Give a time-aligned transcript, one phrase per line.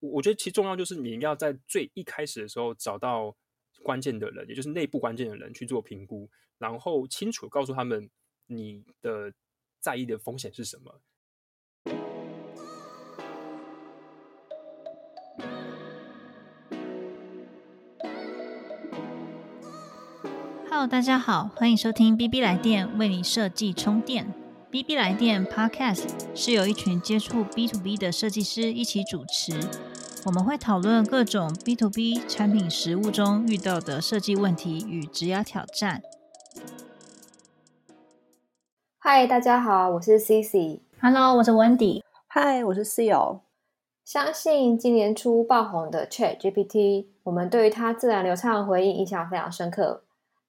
[0.00, 3.36] 我觉得其实重要就是你要在最一开始的时候找到
[3.82, 8.08] 关键的人，也就是内部关键的人去做评估，然后清楚告诉他们
[8.46, 9.30] 你的
[9.78, 11.02] 在意的风险是什么。
[20.70, 24.32] Hello，大家好，欢迎收听 B B 来电为你设计充电。
[24.70, 29.52] B B 来电 Podcast 是由一群接触 B to B 的设计师一起主持，
[30.26, 36.02] 我们会讨论各种 B to B 产品实务中遇到的设计问题与职涯挑战。
[38.98, 40.80] 嗨，大家好，我是 Cici。
[41.00, 42.02] Hello，我是 Wendy。
[42.26, 43.40] 嗨，我是 Seal。
[44.04, 50.02] 相信今年初爆红的 Chat GPT，我们对于它自然流畅的回应印象非常深刻。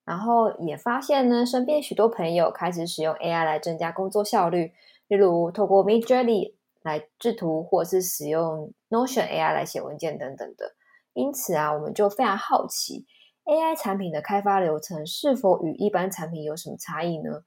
[0.04, 4.72] 然后也发现呢，身边许多朋友开始使用 AI 来增加工作效率，
[5.08, 10.74] 例如透过 Midjourney 来制图，或是使用 Notion AI 来写文件等等的。
[11.14, 13.06] 因此啊，我们就非常好奇
[13.44, 17.42] ，AI 产品的开发流程是否与一般产品有什么差异呢？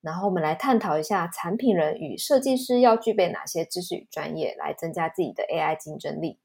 [0.00, 6.40] 然后我们来探讨一下，产品人与设计师要具备哪些知识与专业，来增加自己的 AI 竞争力。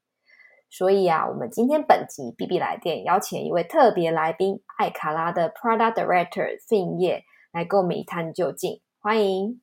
[0.68, 8.82] 所以啊，我们今天本集 B B 来电邀请一位特别来宾，艾卡拉的 Product Director Fin 叶来跟我们一探究竟。
[9.00, 9.62] 欢迎，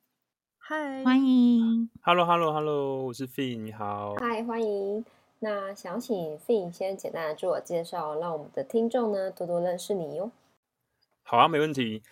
[0.66, 5.04] 嗨，欢迎，Hello，Hello，Hello，我是 Fin，你好，嗨，欢迎。
[5.40, 10.30] 那想请 Fin 先简单的自我介绍，让我们的听众呢多多认识你哟。
[11.22, 12.02] 好啊，没问题。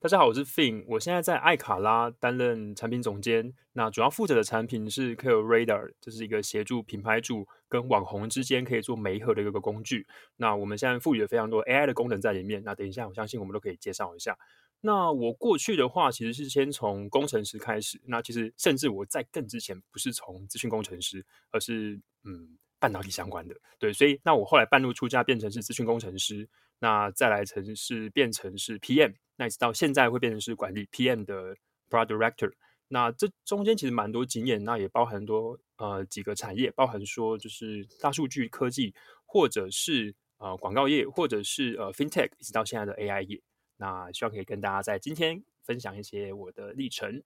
[0.00, 3.54] 大家好，我是 Fin，我现在在艾卡拉担任产品总监。
[3.74, 10.08] 那主要负责的产品是 k l Radar，这是一个协助品牌主跟网红之间可以做媒合的一个工具。
[10.38, 12.60] 那我们现在赋予了非常多 AI 的功能在里面。
[12.64, 14.36] 那等一下，我相信我们都可以介绍一下。
[14.80, 18.00] 那我过去的话，其实是先从工程师开始。
[18.06, 23.54] 那其实甚至我在更之前不是从资讯工程师，而是嗯半导体相关的。
[23.78, 26.48] 对，所以那我后来半路出家，变成是资讯工程师。
[26.78, 29.14] 那再来成是变成是 PM。
[29.36, 31.54] 那一直到现在会变成是管理 PM 的
[31.90, 32.52] Product Director，
[32.88, 38.94] 那这中间其实蛮多经验，那也包含多呃几个产业，包含说就是大数据科技，
[39.26, 43.42] 或者是呃广告业，或者是呃 FinTech，一直到现在的 AI 业。
[43.80, 47.22] 那希望可以跟大家在今天分享一些我的历程。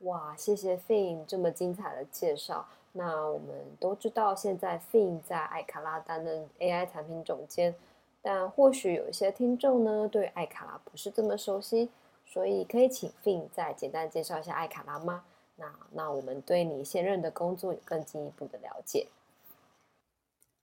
[0.00, 2.68] 哇，谢谢 Fin 这么精彩的介绍。
[2.92, 7.74] 那我们都知道，现在 Fin 在艾卡拉担任 AI 产品总监。
[8.20, 11.88] 但或许有一些听众呢，对艾卡拉不是这么熟悉，
[12.26, 15.24] 所以可以请 Fin 再简单介绍一下艾卡拉吗？
[15.56, 19.06] 那那我们对你现任的工作有更进一步的了解。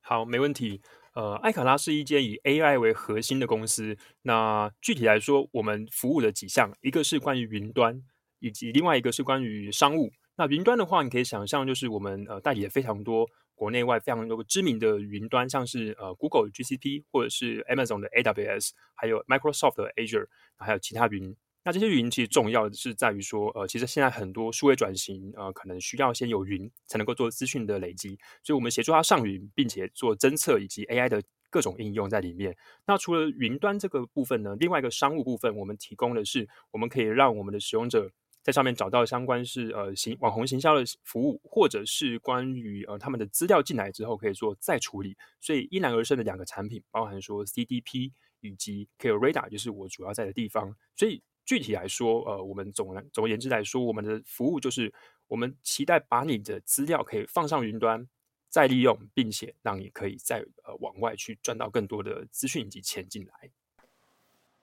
[0.02, 0.82] 好，没问题。
[1.18, 3.98] 呃，艾卡拉是一间以 AI 为核心的公司。
[4.22, 8.04] 那具体来说，我们服务的几项，一个是关于云端，
[8.38, 10.12] 以及另外一个是关于商务。
[10.36, 13.28] 那云端的话，你可以想象，就是我们呃代理了非常多。
[13.56, 20.28] 国内外非常多知名的云端，像是呃 Google GCP 或者是 Amazon 的 AWS，还有 Microsoft 的 Azure，
[20.60, 21.36] 还有其他云。
[21.68, 32.56] 那这些云其实重要的是在于说，呃，其实现在很多数位转型，呃，可能需要先有云才能够做资讯的累积，所以我们协助它上云，并且做侦测以及 AI 的各种应用在里面。
[32.86, 38.10] 那除了云端这个部分呢，另外一个商务部分，我们提供的是我们可以让我们的使用者。
[38.42, 50.74] 在上面找到相关是呃行网红行销的服务，或者是关于呃他们的资料进来之后可以做再处理，所以一然而生的两个产品，包含说 CDP 以及 k r a d a 就是我主要在的地方。
[50.96, 54.94] 所以具体来说，呃，我们总总而言之来说，我们的服务就是
[55.28, 58.06] 我们期待把你的资料可以放上云端，
[58.50, 63.50] 再利用，并且让你可以再呃往外去赚到更多的资讯以及钱进来。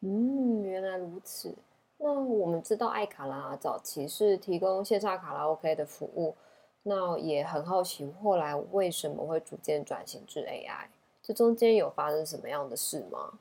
[0.00, 1.56] 嗯，原来如此。
[1.96, 6.36] 那我们知道艾卡拉早期是提供线上卡拉 OK 的服务，
[6.82, 10.88] 那也很好奇后来为什么会逐渐转型至 AI？
[11.22, 13.38] 这中间有发生什么样的事吗？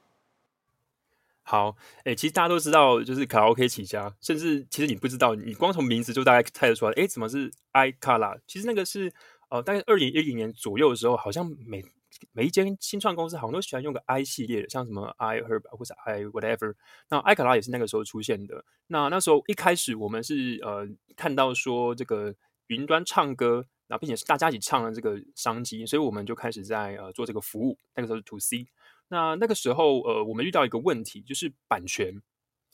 [1.45, 8.35] 好，哎，其实大家都知道，就是卡拉 OK 起家，甚至其实你不知道，你光从名字就大概猜得出来，哎，怎么是艾卡拉？
[8.47, 9.11] 其实那个是
[9.49, 11.83] 呃，大概二零一零年左右的时候，好像每
[12.31, 16.75] 每一间新创公司好像都喜欢用个 I 系列的，像什么 I Herb 或者 I whatever。
[17.09, 18.63] 那艾卡拉也是那个时候出现的。
[18.87, 20.87] 那那时候一开始我们是呃
[21.17, 22.33] 看到说这个
[22.67, 27.77] 云端唱歌，那并且是大家一起唱的这个商机，所以我们就开始在呃做这个服务。
[27.95, 28.67] 那个时候是 To C。
[29.09, 32.21] 那那个时候呃我们遇到一个问题，就是版权，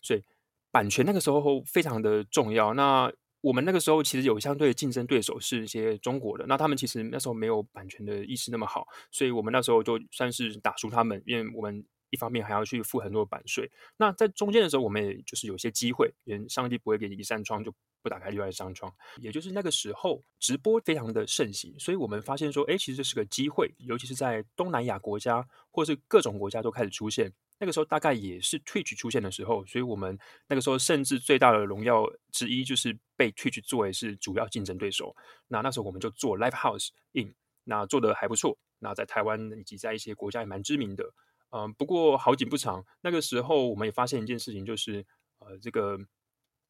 [0.02, 0.24] 所以
[0.72, 2.74] 版权那个时候非常的重要。
[2.74, 3.12] 那
[3.42, 13.72] 我们那个时候其实有相对竞争对手是一些中国的，那他们其实那时候没有版权的意识那么好，所以我们那时候就算是打输他们，因为我们一方面还要去付很多版税。
[13.96, 18.94] 那在中间的时候，我们也就是有些机会，人上帝不会给你一扇窗就不打开另外的商窗。
[19.18, 27.32] 也就是那个时候，直播非常的盛行，所以我们发现说，哎，其实这是个机会，尤其是在东南亚国家或是各种国家都开始出现。
[27.62, 30.18] 那个时候大概也是 Twitch 出现的时候，所以我们
[30.48, 35.14] 那个时候甚至最大的荣耀之一就是被 Twitch 作为是主要竞争对手。
[35.50, 37.36] 那那时候我们就做 Live House in，
[37.66, 38.58] 那做的还不错。
[38.80, 41.04] 那在台湾以及在一些国家也蛮知名的。
[41.52, 45.06] 嗯，不过好景不长，那个时候我们也发现一件事情，就是
[45.40, 46.00] 呃，这个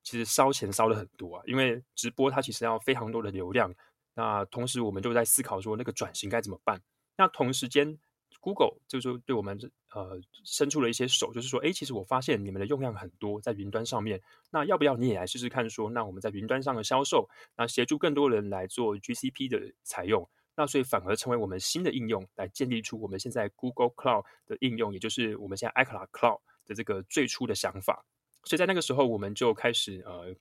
[0.04, 3.74] 其实烧钱烧的很多啊，因为直播它其实要非常多的流量。
[4.16, 6.82] 那同时我们就在思考说，那个转型该怎么办？
[7.16, 7.98] 那同时间
[8.42, 9.58] ，Google 就是对我们
[9.94, 15.70] 呃伸出了一些手，就是说，哎，其实我发现你们的用量很多在云端上面，那要不要你也来试试看？
[15.70, 20.28] 说，那我们在云端上的销售，那协助更多人来做 GCP 的采用。
[20.56, 28.04] 那所以反而成为我们新的应用，来建立出我们现在 Google Cloud 的应用，也就是我们现在 iCloud Cloud 的这个最初的想法。
[28.44, 30.34] 所以在那个时候，我们就开始呃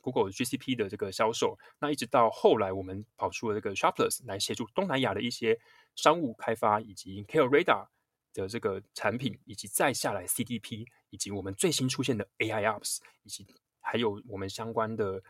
[0.00, 1.58] ，Google GCP 的这个销售。
[1.80, 5.58] 那一直到后来，我们跑出了这个 Shopless 来协助东南亚的一些
[5.94, 7.86] 商务开发，以及 Care Radar
[8.32, 13.46] 的这个产品，以及再下来 CDP，以及我们最新出现的 AI Apps，以及
[13.80, 15.22] 还有我们相关的。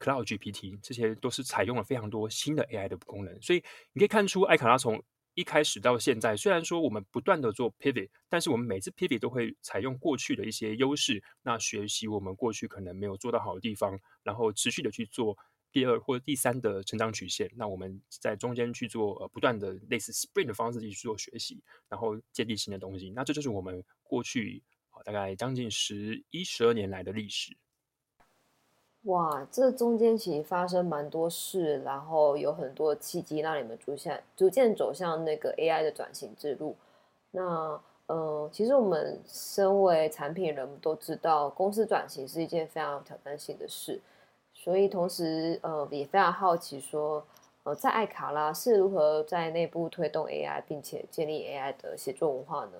[0.00, 3.60] Cloud GPT 这些都是采用了非常多新的 AI 的功能，所以
[3.92, 5.02] 你可以看出艾卡拉从
[5.38, 15.38] 一开始到现在，虽然说我们不断的做 pivot，但是我们每次 pivot 都会采用过去的一些优势，那学习我们过去可能没有做到好的地方，然后持续的去做
[15.70, 17.48] 第二或者第三的成长曲线。
[17.54, 23.12] 那我们在中间去做呃不断的类似 Spring 的方式去做学习，然后建立新的东西。
[23.12, 24.60] 那这就是我们过去
[25.04, 27.56] 大概将近十一十二年来的历史。
[29.08, 36.76] 哇，这中间其实发生蛮多事，然后有很多契机让你们逐渐逐渐走向那个 AI 的转型之路。
[37.30, 43.98] 那呃，其实我们身为产品人，都知道公司转型是一件非常有挑战性的事，
[44.52, 47.24] 所以同时呃也非常好奇说，
[47.62, 52.72] 呃，在艾卡拉是如何在内部推动 AI，并且建立 AI 的协作文化呢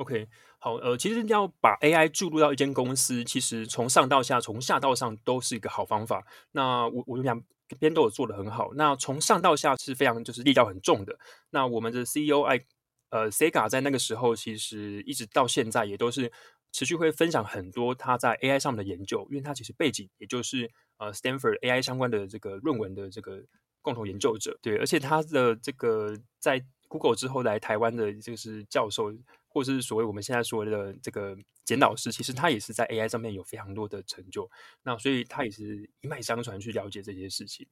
[0.00, 0.26] ？OK，
[0.58, 6.24] 好，呃，其实要把 AI 注入到一间公司，其实从上到下，从下到上都是一个好方法。
[6.52, 7.38] 那我我们两
[7.78, 8.70] 边都有做的很好。
[8.74, 11.18] 那从上到下是非常就是力道很重的。
[11.50, 12.64] 那我们的 CEO I，
[13.10, 16.32] 呃 Sega 在那个时候，其实一直到现在也都是
[16.72, 23.44] 持续会分享很多他在 AI 上面的研究，因为他其实背景也就是呃 Stanford AI 相关的这个论文的这个
[23.82, 24.58] 共同研究者。
[24.62, 29.12] 对，而且他的这个在 Google 之后来台湾的就是教授。
[29.50, 34.48] 或是所谓我们现在说的这个简老师，其实他也是在 AI 上面有非常多的成就，
[34.84, 37.66] 那所以他也是一脉相传去了解这些事情。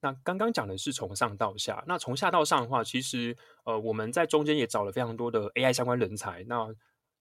[0.00, 6.72] 那刚刚讲的是从上到下，那从下到上的话，其实呃我们在中间也找了非常多的 AI 相关人才，那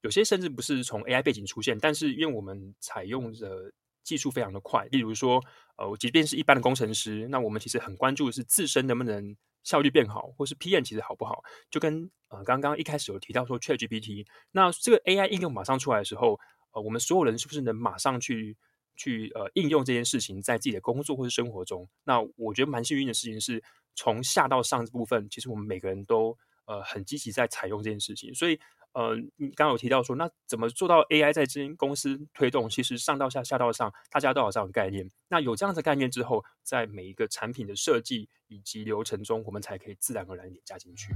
[0.02, 3.74] 有些甚至不是从 AI 背景出现，但是因为我们采用的
[4.08, 5.44] 技术非常的快，例如说
[5.78, 9.36] 呃即便是一般的工程师，那我们其实很关注的是自身能不能。
[9.64, 16.40] 效率变好，或是 PM 其实好不好，就跟呃刚刚一开始有提到说 ChatGPT，那这个 AI 应用马上出来的时候，
[16.72, 18.56] 呃，我们所有人是不是能马上去
[18.96, 21.86] 去呃应用这件事情在自己的工作或是生活中？
[22.06, 23.62] 那我觉得蛮幸运的事情是，
[23.94, 28.58] 从下到上这部分，其实我们每个人都呃很积极在采用这件事情，所以。
[28.98, 32.68] 呃，你刚刚有提到说，那怎么做到 AI 在这间公司推动？
[32.68, 35.08] 其实上到下，下到上，大家都有这样的概念。
[35.28, 41.14] 那有这样的概念之后，在每一个产品的设计以及流程中，我们才可以自然而然点加进去。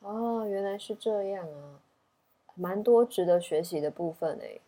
[0.00, 1.80] 哦，原来是这样啊，
[2.54, 4.60] 蛮多值得学习的部分诶。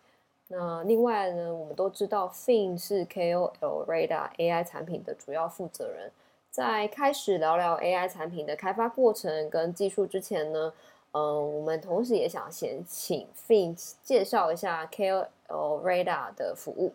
[0.48, 6.10] 那另外呢，我们都知道，Fin 是 KOL Radar AI 产品的主要负责人。
[6.56, 10.72] 在开始聊聊 AI 产品的开发过程跟技术之前呢，
[11.12, 16.94] 嗯，我们同时也想先请 Fin 介绍一下 KOL Radar 的服务。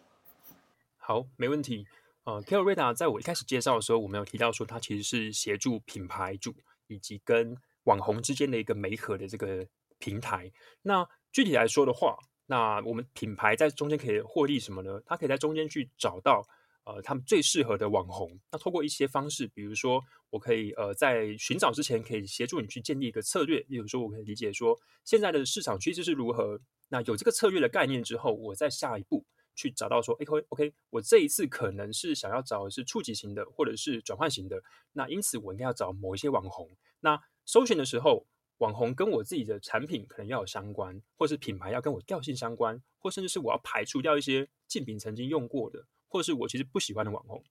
[0.98, 1.86] 好，没问题。
[2.24, 6.52] 呃，KOL Radar 在我一开始介绍的时候，我们有提到说，它其实是协助品牌主
[6.88, 9.68] 以及跟网红之间的一个媒合的这个
[10.00, 10.52] 平台。
[10.82, 15.00] 那具体来说的话，那我们品牌在中间可以获利什么呢？
[15.06, 16.48] 它可以在中间去找到。
[16.84, 23.64] 呃，他们最适合的网红，那通过一些方式，比如说，我可以呃在寻找之前，可以协助你去建立一个策略。
[23.70, 26.60] 例如说，我可以理解说，现在的市场趋势是如何。
[26.90, 29.24] 那有这个策略的概念之后，我在下一步
[29.56, 34.62] 去找到说，OK OK，我这一次可能是想要找的是触及型的，或者是转换型的。
[34.92, 36.70] 那因此，我应该要找某一些网红。
[37.00, 38.26] 那搜寻的时候，
[38.58, 45.86] 网红跟我自己的产品可能要有相关，或是品牌要跟我调性相关，或甚至是我要排除掉一些竞品曾经用过的。
[46.12, 47.42] 或者是我其实不喜欢的网红，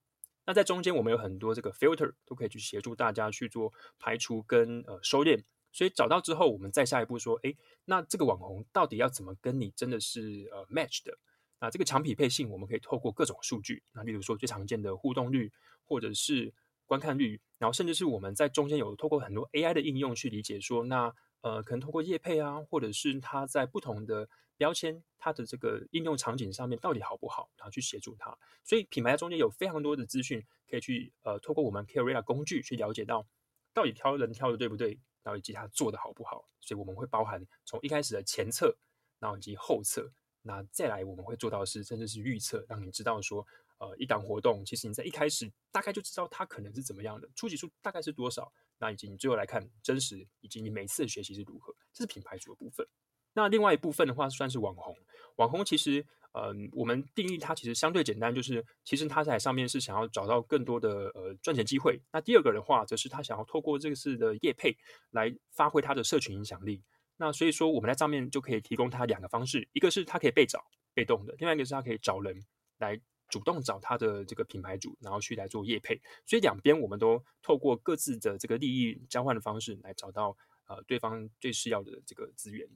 [0.45, 11.17] 那在中间我们有很多这个 filter 都可以去协助大家去做排除跟呃收敛，所以找到之后，我们再下一步说，哎，那这个网红到底要怎么跟你真的是呃 match 的？
[11.59, 15.51] 那这个强匹配性，我们可以透过各种数据，那例如说最常见的互动率，
[15.83, 16.53] 或者是
[16.85, 24.27] 观看率，然后甚至是我们在中间有透过很多 AI 的应用去理解说，那呃可能通过业配啊，或者是它在不同的
[24.61, 28.37] 标签，它的这个应用场景上面到底好不好，然后去协助它。
[28.63, 33.25] 所以品牌中间有非常多的资讯可以去呃透过我们 Career 工具去了解到，
[33.73, 36.47] 到底挑人挑的对不对，然后以及它做的好不好。
[36.59, 38.77] 所以我们会包含从一开始的前测，
[39.17, 40.13] 然后以及后测。
[40.43, 43.43] 那再来，我们会做到是，甚至是预测，让你知道说，
[43.79, 52.87] 呃，一档活动，其实你在一开始大概就知道它可能是怎么样的，初级数大概是多少，那以及你最后来看真实，以及你每次的学习是如何，这是品牌组的部分。
[53.33, 54.95] 那另外一部分的话，算是网红。
[55.37, 61.99] 网红其实，呃，我们定义它其实相对简单，就是其实他在上面是想要找到更多的呃赚钱机会。
[62.11, 64.75] 那第二个的话，则是他想要透过这次的业配
[65.11, 66.83] 来发挥他的社群影响力。
[67.17, 72.37] 那所以说，我们在上面就可以提供他两个方式，一个是他可以被找，被动的；另外一个是他可以找人
[72.79, 75.99] 来主动找他的这个品牌主，然后去来做业配。
[76.25, 80.35] 所以两边我们都透过各自的这个利益交换的方式来找到
[80.67, 82.67] 呃对方最需要的这个资源。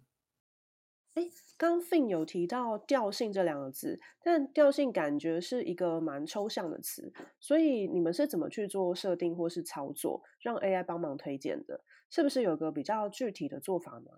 [1.16, 11.84] 哎，刚 Fin 有提到调性这两个字，但调性感觉是一个蛮抽象的词，所以你们是怎么去做设定或是操作，让 AI 帮忙推荐的？
[12.10, 14.12] 是不是有个比较具体的做法呢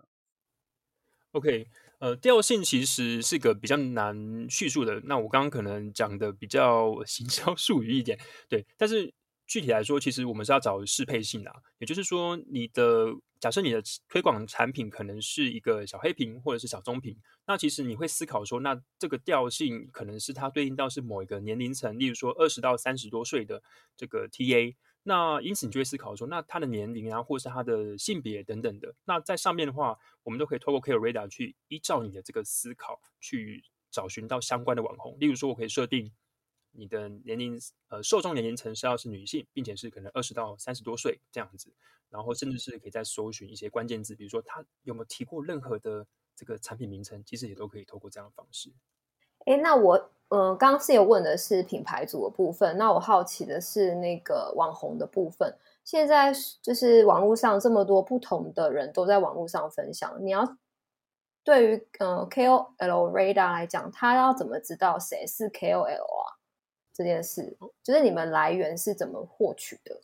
[1.32, 1.68] ？OK，
[2.00, 5.00] 呃，调性其实是个比较难叙述的。
[5.04, 8.66] 那我刚刚可能讲的比较行销术语一点，对。
[8.76, 9.14] 但是
[9.48, 13.06] 具体来说，其实我们是要找适配性啊，也就是说，你的
[13.40, 23.62] 假设你的推广产品可能是一个小黑瓶或者是小棕瓶，那其实你会思考说，那这个调性可能是它对应到是某一个年龄层，例如说二十到三十多岁的
[23.96, 24.76] 这个 TA。
[25.04, 35.16] 那因此，你就会思考说，那他的年龄啊，或是他的性别等等的，那在上面的话，我们都可以透过 Care Radar 去依照你的这个思考去找寻到相关的网红。
[35.18, 36.12] 例如说，我可以设定
[36.78, 37.58] 你的年龄，
[37.88, 41.72] 呃，受众年龄层是要是女性，并且是可能二十到三十多岁这样子，
[42.08, 46.06] 然后甚至是可以再搜寻一些关键字，比如说他有没有提过任何的
[46.36, 48.72] 这个产品名称，其实也都可以透过这样的方式。
[49.46, 50.10] 哎，那我。
[50.30, 55.56] 嗯，刚刚是有问的是品牌组的部分，那我好奇的是那个网红的部分。
[55.84, 56.30] 现在
[56.60, 60.58] 就是网络上这么多不同的人都在网络上分享，你要
[61.42, 66.36] 对于嗯 KOL 雷达来讲，他要怎么知道谁是 KOL 啊？
[66.98, 70.02] 这件事就是你们来源是怎么获取的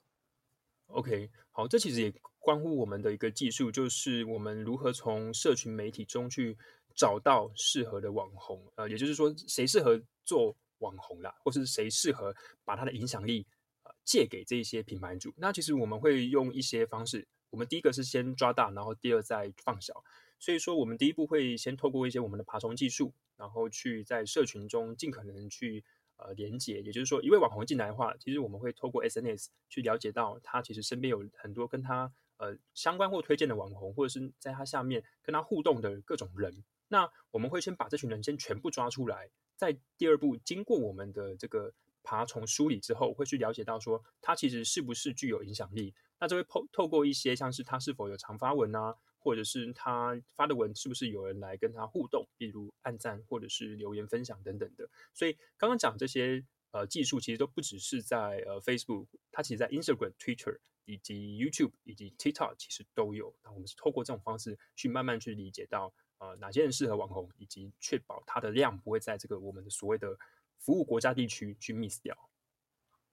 [0.86, 6.56] ？OK，好，这其实也关乎我们的一个技术，就是我们如何从社群媒体中去。
[6.96, 12.32] 找到适合的网红，呃，也就是说，谁适合做网红啦，或是谁适合
[12.64, 13.44] 把他的影响力
[13.82, 15.34] 呃借给这些品牌主？
[15.36, 17.26] 那其实我们会用一些方式。
[17.50, 20.04] 我们第一个是先抓大，然后第二再放小。
[20.38, 25.82] 所以说，我们第一步会先透过一些我们的爬虫技术，然后去在社群中尽可能去
[26.16, 26.80] 呃连接。
[26.80, 36.64] 也就是说，一位网红进来的话，其实我们会透过 SNS 去了解到他其实身边有很多跟他呃相关或推荐的网红，或者是在他下面跟他互动的各种人。
[36.88, 45.94] 那我们会先把这群人先全部抓出来，在第二步经过我们的这个爬虫梳理之后，会去了解到说他其实是不是具有影响力。
[46.20, 48.94] 那这会透透过一些像是他是否有常发文啊，
[49.24, 54.88] 或者是他发的文是不是有人来跟他互动，比如按赞或者是留言分享等等的。
[55.12, 63.34] 所以刚刚讲这些呃技术，其实都不只是在呃 Facebook，它其实在 Instagram、Twitter 以及 YouTube 以及 TikTok 其实都有。
[63.42, 65.92] 那我们是透过这种方式去慢慢去理解到。
[66.18, 70.16] 呃，哪些人适合网红，以及确保它的量不会在这个我们的所谓的
[70.58, 72.16] 服务国家地区去 miss 掉。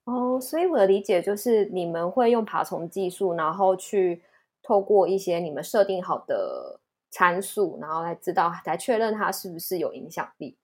[0.03, 4.21] 哦，所以我的理解就是，你们会用爬虫技术，然后去
[4.71, 10.55] 透过一些你们设定好的参数，然后来知道，来确认它是不是有影响力。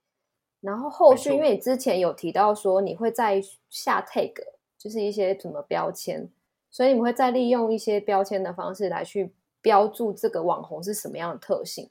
[0.62, 4.34] 然后后续，因为你之前有提到说，你会在下 tag，
[4.78, 6.30] 就是一些什么标签，
[6.72, 9.30] 所以你们会再利用一些标签的方式来去
[9.62, 11.90] 标注这个网红是什么样的特性。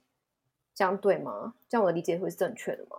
[0.74, 1.52] 这样对吗？
[1.68, 2.96] 这样我的理解会是正确的吗？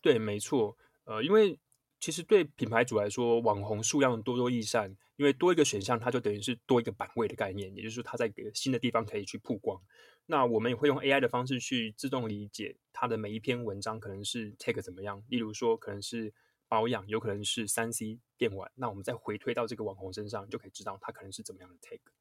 [0.00, 0.76] 对，没错。
[1.06, 1.58] 呃，因为
[2.00, 9.80] 其实对品牌主来说，网红数量多多益善，因为多一个选项，它就等于是多一个版位的概念，也就是说，它在新的地方可以去曝光。
[10.26, 15.24] 那我们也会用 AI 的方式去自动理解它的每一篇文章可能是 take 怎么样。
[15.28, 16.32] 例如说，可能是
[16.68, 22.12] 保养，有可能是三 C 电玩，那我们再回推到这个网红身上，就可以知道它可能是怎么样的 take。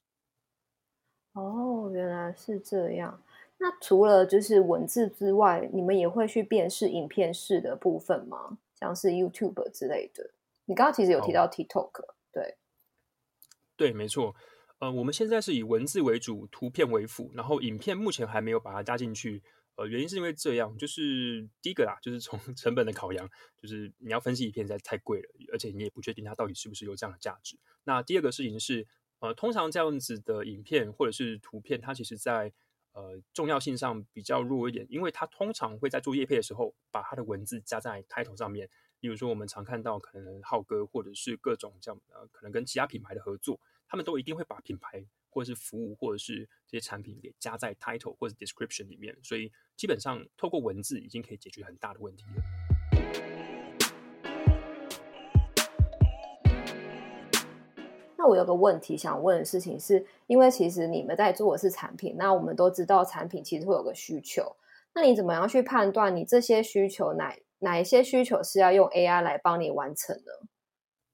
[1.33, 3.21] 哦，原来是这样。
[3.59, 8.57] 那除了就是文字之外，你们也会去辨识影片式的部分吗？
[8.79, 10.31] 像是 YouTube 之类的。
[10.65, 11.91] 你刚刚其实有提到 TikTok，
[12.31, 12.57] 对，
[13.75, 14.35] 对，没错。
[14.79, 19.41] 呃，我们现在是以文字为主，图片为辅，然后影片目前还没有把它加进去。
[19.75, 23.29] 呃，原因是因为这样，就是第一个啦，就是从 成本的考量，
[23.61, 27.57] 就是你要分析影片实在太贵了，而且你也不确定它到底是不是有这样的价值。
[27.83, 28.87] 那第二个事情是，
[29.19, 32.51] 呃，通常这样子的影片或者是图片，它其实在
[32.97, 38.67] 呃重要性上比较弱一点，因为它通常会在做页配的时候，把它的文字加在 title 上面。
[39.01, 45.05] 例如说，我们常看到可能浩哥或者是各种这样呃，可能跟其他品牌的合作，他们都一定会把品牌。
[45.29, 52.76] 或者是服务，或者是这些产品给加在 title 或者 description 里面，所以基本上透过文字已经可以解决很大的问题了。
[58.17, 64.55] 那我有个问题想问的事情，是因为其实你们在做的是产品，那我们都知道产品其实会有个需求，
[64.93, 70.47] 那你怎么样去判断你这些需求哪哪一些需求是要用 AI 来帮你完成呢？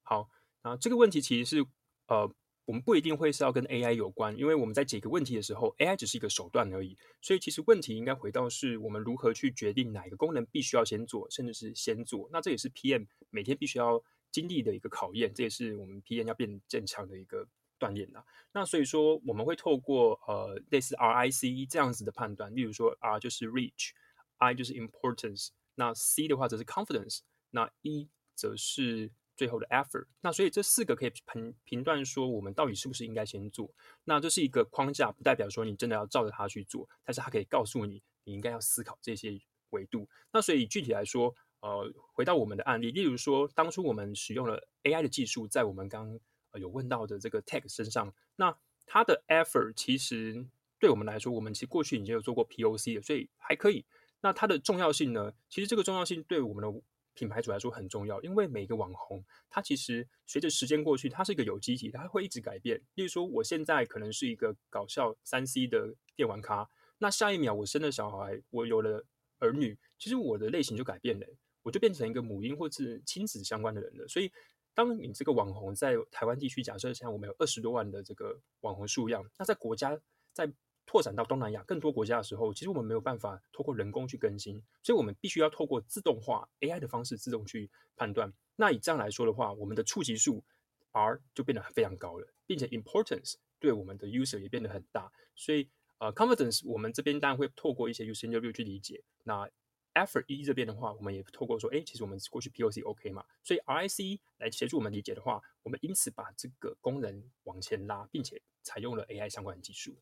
[0.04, 0.30] 好，
[0.62, 1.66] 啊，这个问题其实是
[2.08, 2.32] 呃。
[2.66, 6.98] 我们不一定会是要跟 AI 有关，因为我们在解个问题的时候，AI 只是一个手段而已。
[7.22, 12.30] 所以其实问题应该回到是我们如何去决定哪个功能必须要先做，甚至是先做。
[12.32, 14.02] 那这也是 PM 每天必须要
[14.34, 17.48] 经历的一个考验，这也是我们 PM 要变正强的一个
[17.80, 18.22] 锻炼呐。
[18.52, 27.20] 那所以说我们会透过呃类似 RIC 这样子的判断，例如说 R 就是 Reach，I 就是 Importance，那 C 的话则是 Confidence，
[27.52, 29.12] 那 E 则是。
[29.36, 33.74] 最后的 effort，那所以这四个可以评评断说我们到底是不是应该先做。
[34.04, 40.08] 那这是一个框架，不代表说你真的要照着它去做，但是它可以告诉你你应该要思考这些维度。
[40.32, 46.20] 那所以具体来说，呃，回到我们的案例，例如说当初我们使用了 AI 的技术，在我们刚
[46.60, 48.54] 有问到的这个 tag 身上，那
[48.86, 50.46] 它的 effort 其实
[50.78, 53.86] 对我们来说，我们其实过去已经有做过 POC 的，所以还可以。
[54.20, 55.34] 那它的重要性呢？
[55.48, 56.82] 其实这个重要性对我们的
[57.14, 62.82] 品牌主来说很重要，因为每个网红，他其实随着时间过去，他是一个有机体，他会一直改变。
[62.96, 69.06] 例如说，我现在可能是一个搞笑三 C 的电玩咖，那下一秒我生了小孩，我有了
[69.40, 71.28] 儿女，其实我的类型就改变了，
[71.64, 74.08] 我就变成一个母婴或是亲子相关的人了。
[74.08, 74.32] 所以，
[74.76, 80.00] 当你这个网红在台湾地区，假设像我们有二十多万的这个网红数量，那在国家
[80.32, 80.54] 在。
[80.86, 88.34] 拓展到东南亚更多国家的时候，其实我们没有办法透过人工去更新，所以我们必须要透过自动化 AI 的方式自动去判断。
[88.58, 90.44] 那以这样来说的话，我们的触及数
[90.92, 95.10] R 就变得非常高了，并且 Importance 对我们的 User 也变得很大。
[95.36, 99.02] 所以呃，Confidence 我们这边当然会透过一些 User Interview 去理解。
[99.24, 99.50] 那
[99.94, 109.96] Effort 一这边的话，我们也透过说，哎，其实我们过去 POC OK 嘛，所以 RIC 来协助我们理解的话，我们因此把这个功能往前拉，并且采用了 AI 相关的技术。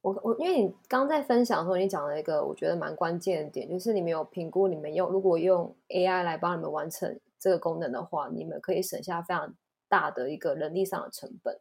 [0.00, 9.54] 我我因为你刚在分享的时候，你讲了一个我觉得蛮关键的点，就是你们有评估，你们用如果用 AI 来帮你们完成这个功能的话，你们可以省下非常
[9.88, 11.60] 大的一个人力上的成本。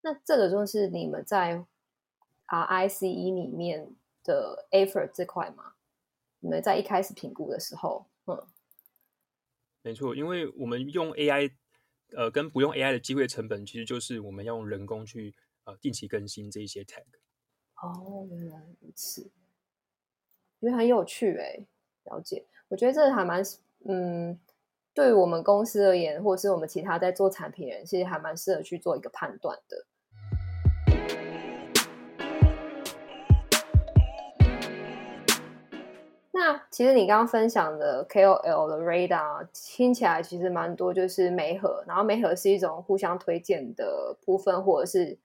[0.00, 1.64] 那这个就是你们在
[2.48, 5.74] RICE 里面的 effort 这块吗？
[6.40, 8.46] 你们在一开始评估的时候，嗯，
[9.82, 11.52] 没错，因为我们用 AI，
[12.16, 17.04] 呃，跟不用 AI 的机会成本，其实就是我们要用人工去呃定期更新这一些 tag。
[17.82, 19.30] 哦，原来如此，
[20.60, 21.66] 因为很有趣哎，
[22.04, 22.46] 了解。
[22.68, 23.42] 我觉得这还蛮，
[23.84, 24.40] 嗯，
[24.92, 29.86] 对于我们公司而言，或者是我们其他在做产品人，其实还蛮适合去做一个判断的。
[36.36, 45.18] 那其实你刚刚分享的 KOL 的 Radar 听起来其实蛮多，就是媒合，然后媒合是一种互相推荐的部分，或者是。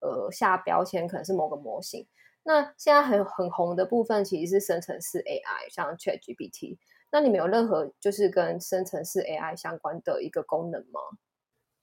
[0.00, 2.06] 呃，下标签可能是某个模型。
[2.42, 6.76] 那现在很很红的部分其实是生成式 AI，像 ChatGPT。
[7.10, 11.00] 那你们有任何就是跟生成式 AI 相关的一个功能吗？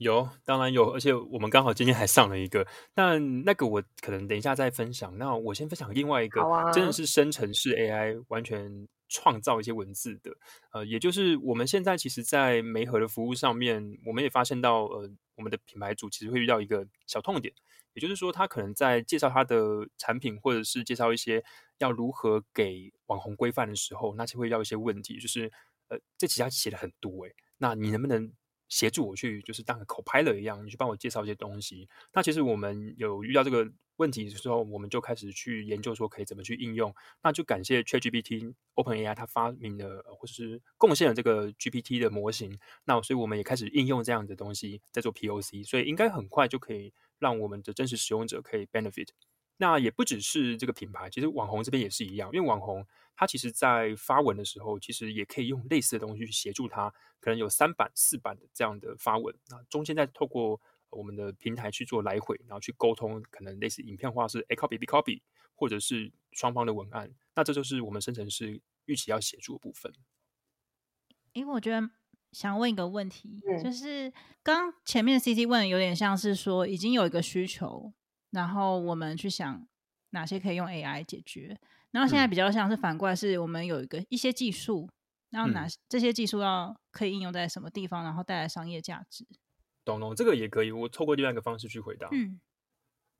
[0.01, 2.65] 有，当然有，而且我们刚好今天还上了一个。
[2.91, 5.15] 但那个我可能等一下再分享。
[5.19, 6.41] 那我先分享另外一个，
[6.73, 10.35] 真的是生成式 AI 完全创造一些文字的。
[10.71, 17.53] 呃，也就是我们现在其实，在媒合的服务上面，我们也发现到，呃，我们的品牌主其实会遇到一个小痛点。
[17.93, 21.43] 也就是说，他可能在介绍他的产品，或者是介绍一些
[21.77, 25.51] 要如何给网红规范的时候，那就会遇到一些问题，就是
[25.89, 28.31] 呃，这其他写的很多诶，那你能不能
[28.71, 31.87] 协助我去，就是当个口拍了一样，你去帮我介绍一些东西？
[32.13, 36.95] 那其实我们有遇到这个问题的时候，我们就开始去研究说可以怎么去应用。
[37.21, 42.57] 那就感谢 ChatGPT、OpenAI 它发明的或者是贡献了这个 GPT 的模型。
[42.85, 46.93] 那所以我们也开始应用这样的东西在做 POC，所以应该很快就可以。
[47.21, 49.09] 让我们的真实使用者可以 benefit，
[49.61, 52.83] 那也不只是这个品牌，其实网红这边也是一样，因为网红
[53.15, 65.21] 他其实在发文的时候，其实也可以用类似的东西去协助他，可能有三版、四版的这样的发文，那中间再透过我们的平台去做来回，然后去沟通，可能类似影片化是 A copy B copy，
[65.53, 69.93] 或者是双方的文案，那这就是我们生成式预期要协助的部分。
[71.33, 71.87] 因为我觉得
[72.31, 77.93] 想问一个问题，就是刚前面 C C 问有点像是说已经有一个需求，
[78.31, 79.67] 然后我们去想
[80.09, 81.57] 哪些可以用 AI 解决，
[81.91, 84.89] 然后现在比较像是反过来，是我们有一个一些技术。
[85.29, 89.25] 然后哪这些技术要可以应用在什么地方，然后带来商业价值？
[89.85, 90.73] 懂懂，这个也可以。
[90.73, 92.09] 我透过另外一个方式去回答。
[92.11, 92.41] 嗯，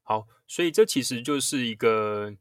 [0.04, 2.36] 好，所以这其实就是一个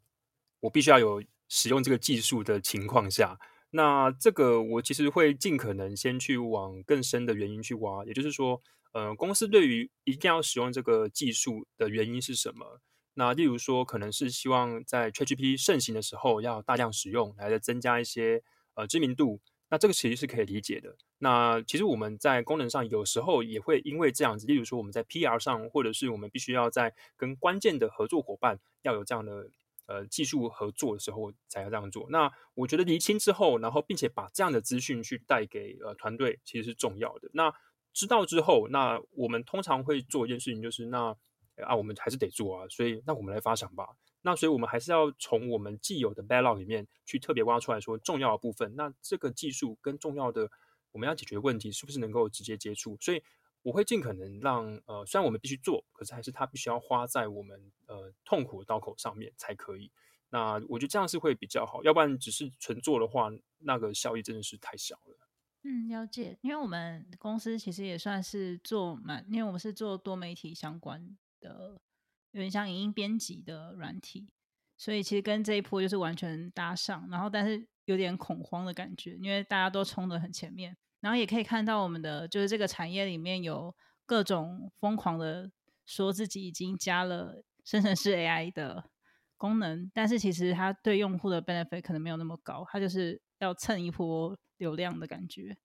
[0.58, 3.38] 我必须要有使用这个技术的情况下，
[3.70, 8.04] 那这个我其实会尽可能先去往更深的原因去挖。
[8.04, 8.60] 也就是说，
[8.92, 12.80] 呃，公司对于一定要使用这个技术的原因是什么？
[13.14, 18.42] 那例如说，可能是希望在 ChatGPT 盛行的时候要大量使用，来增加一些
[18.74, 19.40] 呃知名度。
[19.68, 20.96] 那这个其实是可以理解的。
[21.18, 29.50] 那其实我们在功能上有时候也会因为这样子，例如说我们在 PR 上，或者是我们必须要在跟关键的合作伙伴要有这样的
[29.90, 32.06] 呃技术合作的时候，才要这样做。
[32.10, 37.28] 那我觉得厘清之后，然后并且把这样的资讯去带给呃团队，其实是重要的。
[37.32, 37.52] 那
[37.92, 41.16] 知道之后，那我们通常会做一件事情，就是那
[41.64, 43.88] 啊，我们还是得做啊，所以那我们来发想吧。
[44.22, 48.76] 那所以，我们还是要从我们既有的 backlog 里面去特别挖出来说重要的部分。
[48.76, 50.48] 那这个技术跟重要的
[50.92, 52.96] 我们要解决问题，是不是能够直接接触？
[53.00, 53.22] 所以
[53.62, 59.90] 我会尽可能让呃，虽然我们必须做，可是还是它必须要花在我们呃痛苦的刀口上面才可以。
[60.30, 65.28] 那我觉得这样是会比较好，要不然只是纯做的话，那个效益真的是太小了。
[65.62, 66.38] 嗯，了解。
[66.40, 71.80] 因为我们公司其实也算是做蛮，因为我们是做多媒体相关的。
[72.32, 74.32] 有点像影音编辑的软体，
[74.76, 83.74] 所以其实跟这一波就是完全搭上，然后但是有点恐慌的感觉，因为大家都冲得很前面，然后也可以看到我们的就是这个产业里面有
[84.06, 85.50] 各种疯狂的
[85.86, 88.90] 说自己已经加了生成式 AI 的
[89.36, 95.56] 功能，但是其实它对用户的 benefit 可能没有那么高，它就是要蹭一波流量的感觉。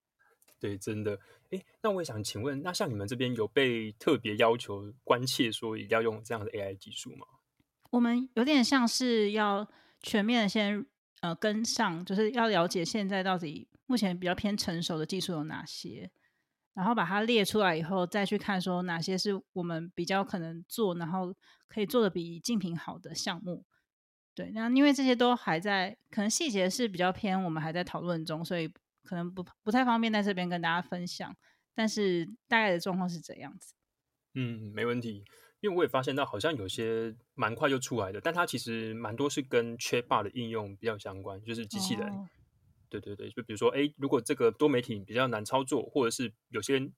[0.60, 1.20] 对，真的。
[1.52, 7.28] 哎，那我也想请问，那像你们这边有被特别要求关切说一定要用这样的 AI 技术吗？
[7.92, 9.70] 我们有点像是要
[10.02, 10.86] 全面先
[11.22, 16.12] 呃跟上，就是要了解现在到底目前比较偏成熟的技术有哪些，
[16.74, 21.34] 然后把它列出来以后，再去看说哪些是我们比较可能做，然后
[21.68, 23.66] 可以做的比竞品好的项目。
[24.34, 28.72] 对，那因为这些都还在，可能细节是比较偏，我们还在讨论中，所以。
[29.08, 31.38] 可能不不太方便在这边跟大家分享，
[31.76, 33.76] 但是大概的状况是怎样子？
[34.34, 35.24] 嗯，没问题，
[35.60, 42.12] 因为我也发现到好像有些蛮快就出来的，但它其实蛮多是跟 Chatbot 的应用比较相关，就是机器人。
[43.00, 46.94] 对对对，就比如说，哎，如果这个多媒体比较难操作，或者是有些比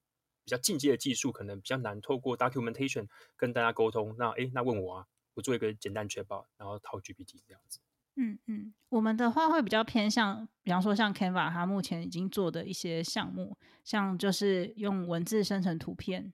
[0.45, 7.79] 较进阶的技术可能比较难透过 documentation 跟大家沟通，那哎，那问我啊，我做一个简单 Chatbot，然后套 GPT 这样子。
[8.19, 16.33] 嗯嗯，我们的话会比较偏向，比方说像 Canva，它目前已经做的一些项目，像就是用文字生成图片，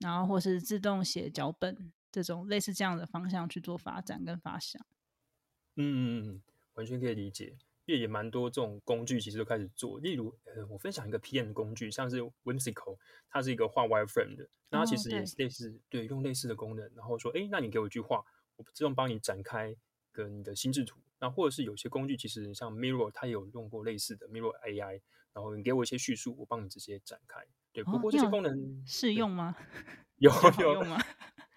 [0.00, 4.84] 然后或是自动写脚本这种类似这样的方向去做发展跟发想。
[5.76, 6.42] 嗯嗯嗯，
[6.74, 7.56] 完全可以理解，
[7.92, 12.96] 因为也蛮多这种工具其实都开始做，例如呃，我分享一个 PM 工具，像是 Whimsical，
[13.28, 18.24] 它是一个画 Wireframe 的，那它其实也是类似，对，用类似的功能，然后说，哎，那你给我一句话，
[18.56, 19.76] 我自动帮你展开
[20.10, 20.98] 跟你的心智图。
[21.20, 25.02] 那或者是有些工具，其实像 Mirror，它有用过类似的 Mirror AI，
[25.34, 27.44] 然后你给我一些叙述，我帮你直接展开。
[27.72, 29.54] 对，不过这些功能适用吗？
[30.16, 30.98] 有有用吗？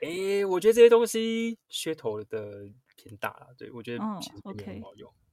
[0.01, 3.55] 哎，我觉得这些东西噱头的偏大了。
[3.57, 5.11] 对我觉得其实并没有很好用。
[5.11, 5.24] 对，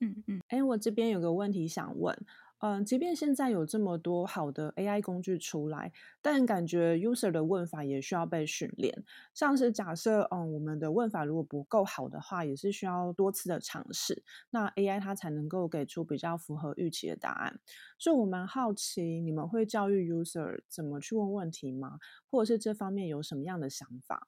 [0.00, 0.40] 嗯嗯。
[0.48, 2.16] 哎，我这边有个问题想问。
[2.62, 9.02] 嗯，即便现在有这么多好的 AI 工具出来，但感觉 user 的问法也需要被训练。
[9.32, 17.58] 像是假设，嗯，我们的问法如果不够好的话，也是需要多次的尝试，那 AI 它才能够给出比较符合预期的答案。
[17.98, 21.98] 所以我蛮好奇，你们会教育 user 怎么去问问题吗？
[22.30, 24.26] 或者是这方面有什么样的想法？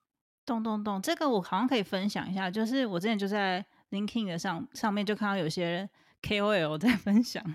[0.49, 5.88] 懂懂懂，这个我好像可以分享一下，就是我之前就在 Linking 的上上面就看到有些
[6.22, 7.55] KOL 在 分享。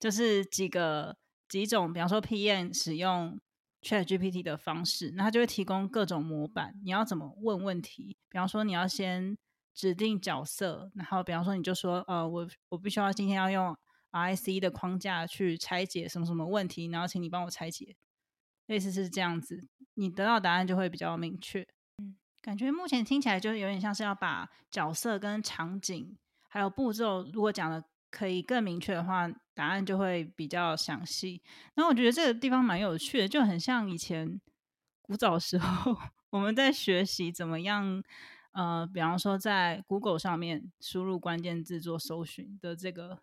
[0.00, 1.16] 就是几个
[1.48, 3.40] 几种，比方说 PM 使用
[3.80, 6.74] Chat GPT 的方式，那它就会提供各种模板。
[6.84, 8.16] 你要怎么问问题？
[8.28, 9.38] 比方说你要先
[9.72, 13.74] 指定角色，然后比方说你就说，呃，我我必须要今天要用
[14.12, 17.96] RIC 的框架去拆解什么什么问题，然后请你帮我拆解，
[18.66, 21.66] 类似是这样子，你得到答案就会比较明确。
[22.44, 26.14] 感觉目前听起来就有点像是要把角色跟场景
[26.48, 27.82] 还有步骤，如果讲的。
[28.10, 31.42] 可以更明确的话，答案就会比较详细。
[31.74, 34.40] 然后我觉得这个地方蛮有趣的，就很像以前
[35.02, 35.96] 古早时候
[36.30, 38.00] 我们在学习怎么样，
[38.52, 43.18] 呃，比方说在 Google 上面输入关键字做搜寻的这个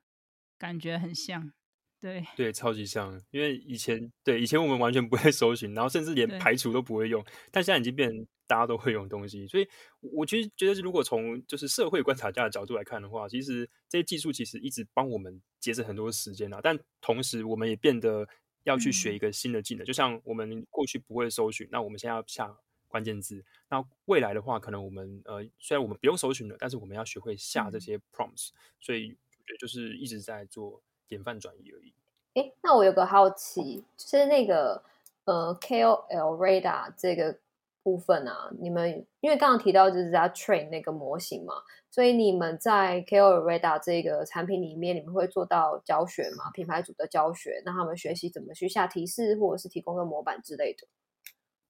[0.57, 1.53] 感觉很像。
[2.01, 2.25] 对。
[2.35, 9.67] 对，超级像，因为以前对以前我们完全不会 搜寻，然后甚至连排除都不会用，但现在已经变成大家都会用东西，所以
[10.01, 18.27] 我其实觉得，如果从就是社会观察家的角度来看的话，其实这些技术其实一直帮我们节省很多时间啊，但同时我们也变得
[18.63, 22.51] 要去学一个新的技能，就像我们过去不会搜寻，那我们现在要下
[22.87, 30.81] 关键字，那未来的话，可能我们呃虽然我们不用搜寻了，但是我们要学会下这些 prompts，所以我觉得就是一直在做。
[31.11, 31.93] 典范转移而已。
[32.35, 34.81] 哎，那我有个好奇，就是那个
[35.25, 37.37] 呃，KOL radar 这个
[37.83, 41.55] 部分啊，你们因为刚刚提到就是在 train 那个模型嘛，
[41.89, 46.49] 所以你们在 KOL radar 这个产品里面，你们会做到教学嘛？
[46.51, 50.87] 品牌组的教学，让他们学习怎么去下提示，或者是提供个模板之类的。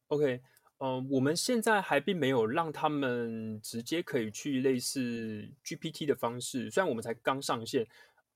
[0.09, 0.41] OK，
[0.77, 7.87] 嗯，我们现在还并没有让他们直接可以去类似 GPT 的方式，虽然我们才刚上线，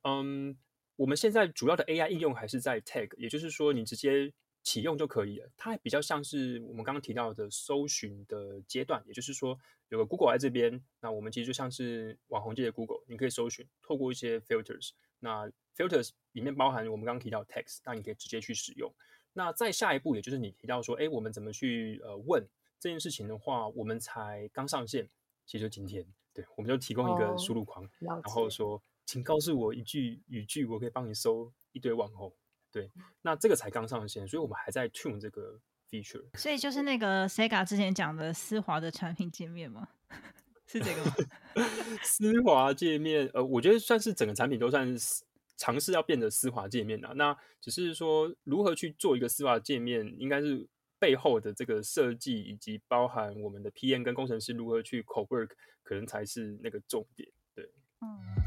[0.01, 0.57] 嗯。
[0.97, 4.31] 我们现在主要的 AI 应用还是在 Tag，也就是说你直接
[4.63, 5.49] 启用就可以了。
[5.57, 18.89] 它比较像是我们刚刚提到的搜寻的阶段，也就是说有个 Google 在这边，那我们其实就像是网红界的 Google，你可以搜寻，透过一些 filters，那 filters 里面包含我们刚刚提到 text，那你可以直接去使用。
[19.33, 22.47] 那再下一步，也就是你提到说，哎，我们怎么去呃问
[22.79, 25.09] 这件事情的话，我们才刚上线，
[25.45, 28.81] 其实就今天，对，我们就提供一个输入框，然后说。
[29.05, 32.33] 请告诉我一句语句，我可以帮你搜一堆网红。
[32.71, 32.91] 对，
[33.21, 36.25] 那这个才刚上线，所以我们还在 tune 这个 feature。
[36.37, 39.87] 所以就是那个 Sega 之前讲的丝滑的产品界面吗？
[40.67, 41.15] 是这个吗？
[42.03, 45.23] 丝滑界面，呃，我觉得算是整个产品都算是
[45.55, 47.13] 尝试要变得丝滑界面了。
[47.13, 50.67] 那只是说如何去做一个丝滑界面，应该是
[50.99, 55.51] 背后的这个设计以及包含我们的 PM 跟工程师如何去 co work，
[55.83, 57.29] 可能才是那个重点。
[57.53, 58.44] 对，嗯。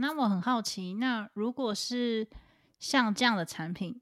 [0.00, 2.28] 那我很好奇，那如果是
[2.78, 4.00] 像这样的产品，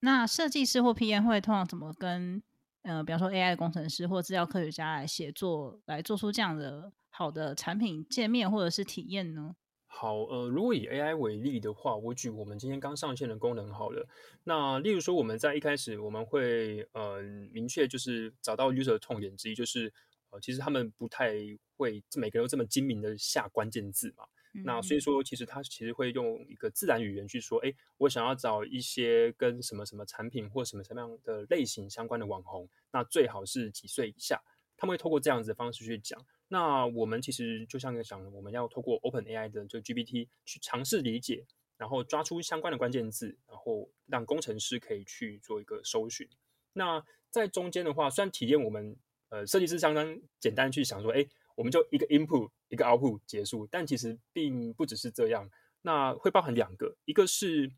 [0.00, 2.42] 那设计师或 PM 会通常怎么跟
[2.82, 9.56] 呃，比方说 AI 工程师或资料科学家来协作，来做出这样的好的产品界面或者是体验呢？
[9.86, 14.06] 好，呃，如果以 AI 为例的话，我举我们今天刚上线的功能好了。
[14.44, 17.20] 那例如说，我们在一开始我们会呃
[17.52, 19.92] 明确就是找到 user 的痛点之一，就是
[20.30, 21.32] 呃其实他们不太
[21.76, 24.24] 会每个人都这么精明的下关键字嘛。
[24.64, 34.42] 那所以说，其实他其实会用一个自然语言去说，哎，我想要找一些跟什么什么产品或什么什么样的类型相关的网红，那最好是几岁以下，
[34.76, 36.24] 他们会透过这样子的方式去讲。
[36.48, 41.44] 那我们其实就像讲，我们要透过 Open AI 的就 GPT 去尝试理解，
[41.76, 46.28] 然后抓出相关的关键字，然后让工程师可以去做一个搜寻。
[46.72, 48.96] 那在中间的话，虽然体验我们
[49.28, 51.26] 呃设计师相当简单去想说，哎。
[51.58, 55.50] 我们就一个 input 一个 output 结束，但其实并不只是这样。
[55.82, 57.68] 那会包含两个，一个是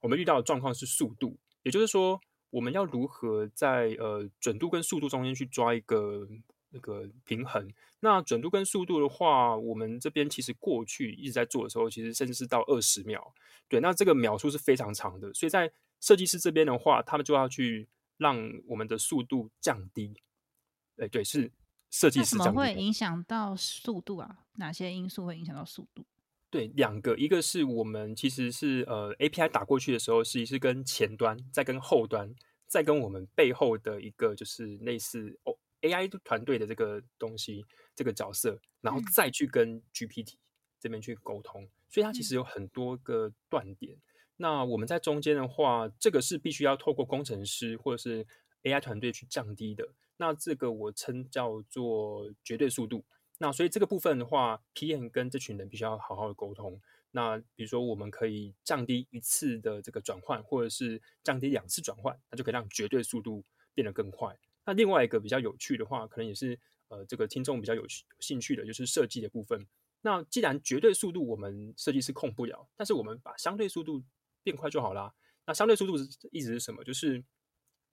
[0.00, 2.20] 我们遇到的状况是速度，也就是说
[2.50, 6.26] 我们要如何在呃准度跟速度中间去抓一个
[6.70, 7.72] 那个平衡。
[8.00, 13.32] 那准度跟速度的话，我们这边其实过去一直在做的时候，其实甚至是到二十秒。
[13.68, 15.70] 对，那这个秒数是非常长的，所以在
[16.00, 20.16] 设计师这边的话，他们就要去让我们的速度降低。
[20.96, 21.52] 哎，对，是。
[21.90, 24.44] 设计师怎么会影响到速度啊？
[24.54, 26.04] 哪些因素会影响到速度？
[26.50, 32.34] 对，两个，一个是我们其实是呃 API 打过去的时候，实际是跟前端，再跟后端，
[32.66, 40.34] 再跟我们背后的一个就是类似哦 AI 团队的这个东西这个角色，然后再去跟 GPT
[40.80, 43.98] 这边去沟通，所以它其实有很多个断点。
[44.38, 48.26] 那我们在中间的话，这个是必须要透过工程师或者是
[48.62, 49.86] AI 团队去降低的。
[50.18, 53.02] 那这个我称叫做绝对速度。
[53.38, 56.78] 那所以这个部分的话，PM 跟这群人必须要好好的沟通。
[57.12, 64.36] 那比如说，我们可以降低一次的这个转换，或者是降低两次转换，那就可以让绝对速度变得更快。
[64.66, 67.86] 那另外一个比较有趣的话，可能也是呃这个听众比较有
[68.20, 69.66] 兴趣的，就是设计的部分。
[70.02, 74.02] 那既然绝对速度我们设计师控不了，但是我们把相对速度
[74.42, 75.14] 变快就好啦。
[75.46, 76.84] 那相对速度是意思是什么？
[76.84, 77.24] 就是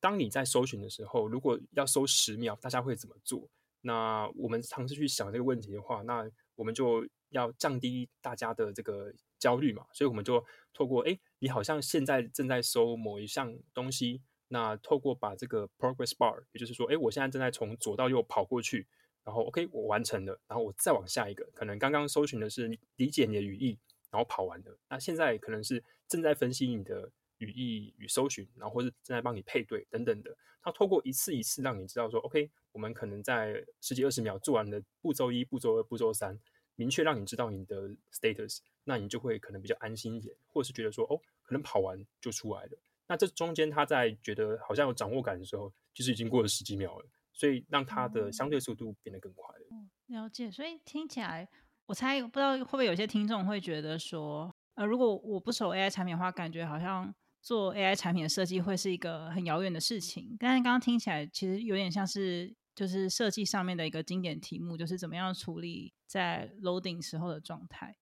[0.06, 3.50] 当你在搜寻的时候，如果要搜十秒，大家会怎么做？
[3.82, 9.84] 那我们尝试去想这个问题的话，那我们就要降低大家的这个焦虑嘛。
[9.94, 18.86] 所以我们就透过，哎，你好像现在正在搜某一项东西，那透过把这个 progress bar，也就是说，哎，我现在正在从左到右跑过去，
[19.24, 23.80] 然后 OK，我完成了，然后我再往下一个，可能刚刚搜寻的是理解你的语义，
[24.12, 24.78] 然后跑完的。
[24.88, 30.36] 那现在可能是正在分析你的语义与搜寻，然后或是正在帮你配对等等的。
[30.62, 36.40] 它透过一次一次让你知道说，OK，我们可能在十几二十秒做完的步骤一、步骤二、步骤三，
[36.76, 42.72] 明确让你知道你的 status，那你就会可能比较安心一点，或者是觉得说，哦，可能跑完就出来了。
[43.08, 49.66] 那这中间他在觉得好像有掌握感的时候，其实已经过了十几秒了，所以让他的相对速度变得更快了。
[50.08, 51.48] 了解，所以听起来，
[51.86, 57.14] 我猜不知道会不会有些听众会觉得说，呃，如果我不熟 AI 产品的话，感觉好像
[57.46, 60.36] 做 AI 产品的设计会是一个很遥远的事情。
[60.40, 67.96] 但是刚刚听起来，其实有点像是就是设计上面的一个经典题目，就是怎么样处理在 loading 时候的状态。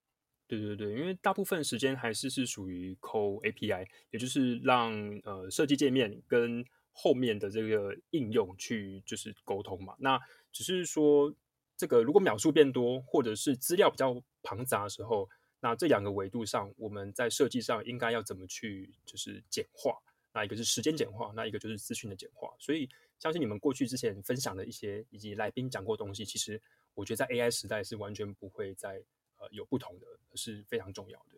[0.48, 4.94] 对对对，因为大部分时间还是是属于扣 API，也就是让
[5.26, 9.94] 呃设计界面跟后面的这个应用去就是沟通嘛。
[10.00, 10.18] 那
[10.54, 11.36] 只是说。
[11.76, 15.28] 这个如果秒数变多，或者是资料比较庞杂的时候，
[15.64, 19.98] 那这两个维度上，我们在设计上应该要怎么去就是简化？
[20.34, 22.54] 那一个是时间简化，那一个就是资讯的简化。
[22.60, 26.62] 所以，相信你们过去之前分享的一些以及来宾讲过东西，其实
[26.96, 29.02] 我觉得在 AI 时代是完全不会再
[29.38, 31.38] 呃有不同的，是非常重要的。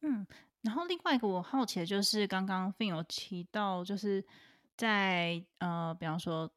[0.00, 0.26] 嗯，
[0.62, 4.24] 然后另外一个我好奇的就是，刚刚 Fin 有提到，就是
[4.74, 6.50] 在呃，比方说。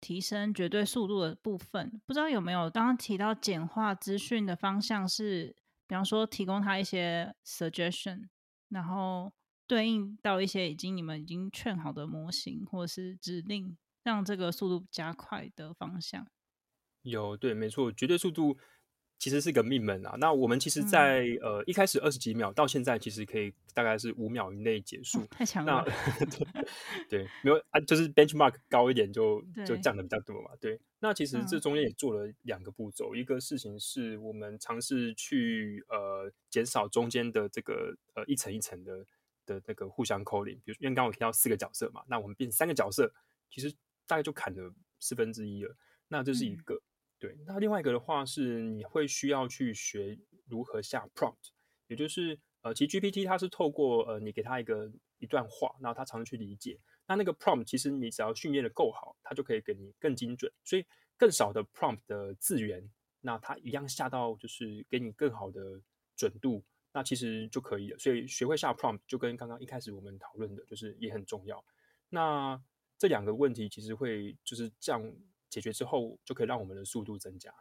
[0.00, 5.56] 提升绝对速度的部分，不知道有没有刚刚提到简化资讯的方向是，
[5.88, 8.28] 比方说提供他一些 suggestion，
[8.68, 9.32] 然后
[9.66, 16.28] 对应到一些已经你们已经劝好的模型或者是指令，让这个速度加快的方向。
[17.02, 18.58] 有对，没错，绝对速度。
[19.18, 20.16] 其实是个命门啊。
[20.18, 25.26] 那我们其实，在呃一开始二十几秒，到现在其实可以大概是五秒以内结束。
[25.30, 25.84] 太强了。
[27.10, 30.50] 对，没有啊，就是 benchmark 高一点就就降的比较多嘛。
[30.60, 33.14] 对，那其实这中间也做了两个步骤。
[33.14, 39.04] 一个事情是我们尝试去呃减少中间的这个呃一层一层的
[39.44, 40.58] 的那个互相 calling。
[40.64, 43.12] 比如因为刚刚我提到四个角色嘛，那我们变三个角色，
[43.50, 43.74] 其实
[44.06, 45.74] 大概就砍了四分之一了。
[46.06, 46.80] 那这是一个。
[47.20, 51.50] 对，那另外一个的话是，你会需要去学如何下 prompt，
[51.88, 56.78] 也就是呃，其实 GPT 它是透过呃，你给它一个一段话，然后它常常去理解。
[57.08, 60.52] 那那个 prompt 其实你只要训练的够好，它就可以给你更精准。
[60.64, 62.88] 所以更少的 prompt 的字源，
[63.20, 65.82] 那它一样下到就是给你更好的
[66.14, 67.98] 准度，那其实就可以了。
[67.98, 71.64] 所以学会下 prompt 就跟刚刚一开始我们讨论的，就是也很重要。
[72.10, 72.62] 那
[72.96, 75.02] 这两个问题其实会就是降。
[75.48, 77.52] 解决之后，就可以让我们的速度增加。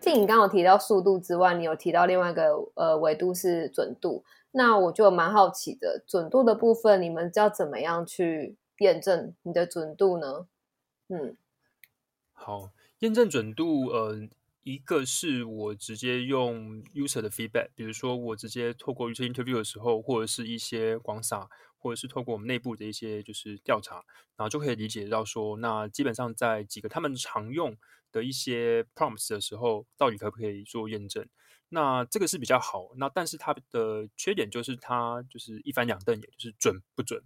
[0.00, 4.24] 听你刚刚提到速度之外，你有提到另外一个呃维度是准度。
[4.52, 10.46] 那我就蛮好奇的，准度的部分，你们要怎么样去验证你的准度呢？
[11.08, 11.36] 嗯，
[12.32, 14.28] 好，验证准度，呃。
[14.66, 24.04] 一个是我直接用 user 的 feedback，比如说我直接透过 user interview 的时候，或者是一些广撒，或者是透过我们内部的一些就是调查，
[24.36, 27.76] 然后就可以理解到说，那基本上在几个他们常用
[28.12, 31.28] 的一些 prompts 的时候，到底可不可以做验证？
[31.68, 32.90] 那这个是比较好。
[32.96, 37.22] 那但是它的缺点就是它就是一翻两瞪眼，就是准不准。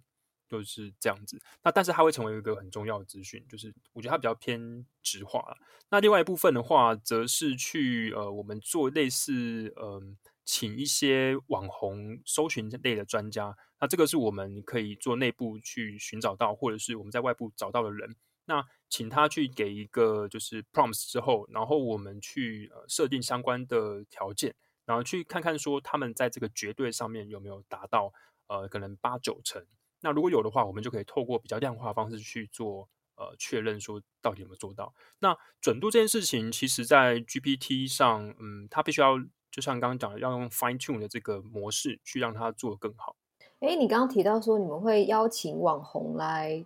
[0.49, 5.57] 就是这样子，那但是它会成为一个很重要的资讯，就是我觉得它比较偏直化。
[5.89, 24.53] 那另外一部分的话，则是去呃，我们做类似嗯，请一些网红搜寻类的专家，那这个是我们可以做内部去寻找到，或者是我们在外部找到的人，那请他去给一个就是 prompts 之后，然后我们去呃设定相关的条件，
[24.85, 28.11] 然后去看看说他们在这个绝对上面有没有达到
[28.47, 29.65] 呃，可能八九成。
[30.01, 34.93] 那如果有的话，我们就可以透过比较量化方式去做呃确认，说到底有没有做到。
[35.19, 39.17] 那准度这件事情，其实在 GPT 上，嗯，它必须要
[39.51, 43.15] 就像刚刚讲的，要用 fine tune 的这个模式去让它做得更好。
[43.59, 46.65] 哎，你刚刚提到说你们会邀请网红来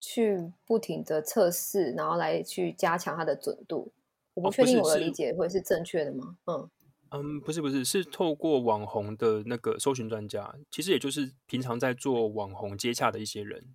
[0.00, 3.92] 去不停的测试，然后来去加强它的准度。
[4.34, 6.36] 我不确定我的理解会是正确的吗？
[6.46, 6.68] 嗯。
[7.10, 13.72] 嗯，不是不是，是透过网红的那个搜寻专家，其实也就是平常在做网红接洽的一些人。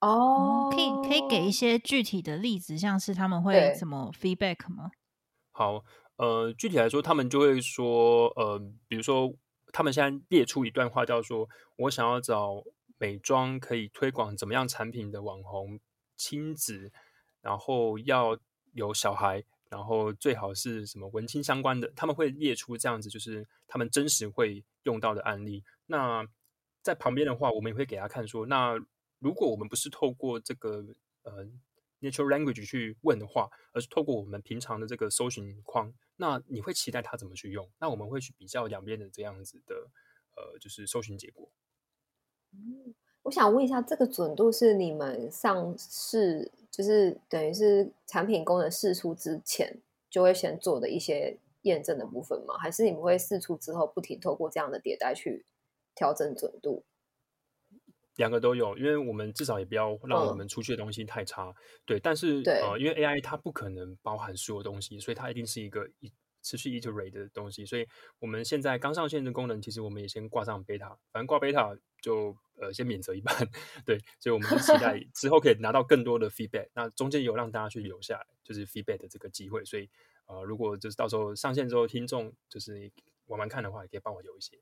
[0.00, 4.92] 哦，可以可以给一些具体的例子，像是他们会怎么 feedback 吗？
[5.50, 5.82] 好，
[6.18, 9.34] 呃，具体来说，他们就会说，呃，比如说，
[9.72, 12.62] 他们现在列出一段话，叫做我想要找
[12.98, 15.80] 美妆可以推广怎么样产品的网红
[16.16, 16.92] 亲子，
[17.40, 18.38] 然后要
[18.74, 19.42] 有小孩。
[19.70, 25.62] 然后最好是什么文青相关的，他们会列出这样子，就是他们真实会用到的案例。
[25.84, 26.26] 那
[26.80, 28.80] 在旁边的话，我们也会给他看说，那
[29.18, 30.82] 如果我们不是透过这个
[31.22, 31.44] 呃
[32.00, 37.66] natural language 去问的话，而是透过我们平常的这个搜寻框，那你会期待它怎么去用？
[37.78, 39.74] 那我们会去比较两边的这样子的
[40.36, 41.48] 呃，就是搜寻结果。
[43.22, 52.56] 我想问一下，这个准度是你们上市，就是等于是产品功能试出之前就会先做的一些验证的部分吗？
[52.58, 55.44] 还是你们会试出之后不停透过这样的迭代去
[55.94, 56.84] 调整准度？
[58.18, 61.54] 两个都有，因为我们至少也不要让我们出去的东西太差。
[61.86, 66.12] 对，但是呃，因为 AI 它不可能包含所有东西，所以它一定是一个一
[66.42, 67.64] 持续 iterate 的东西。
[67.64, 67.86] 所以
[68.18, 73.32] 我们现在刚上线的功能，其实我们也先挂上 beta，反正挂 beta 就呃先免责一半。
[73.86, 76.68] 对，所以我们是期待 之后可以拿到更多的 feedback。
[76.74, 79.64] 那中间有让大家去留下来，就是 feedback 的这个机会。
[79.64, 79.88] 所以
[80.26, 82.90] 呃，如果就是到时候上线之后，听众就是
[83.26, 84.58] 玩玩看的话，也可以帮我留一些。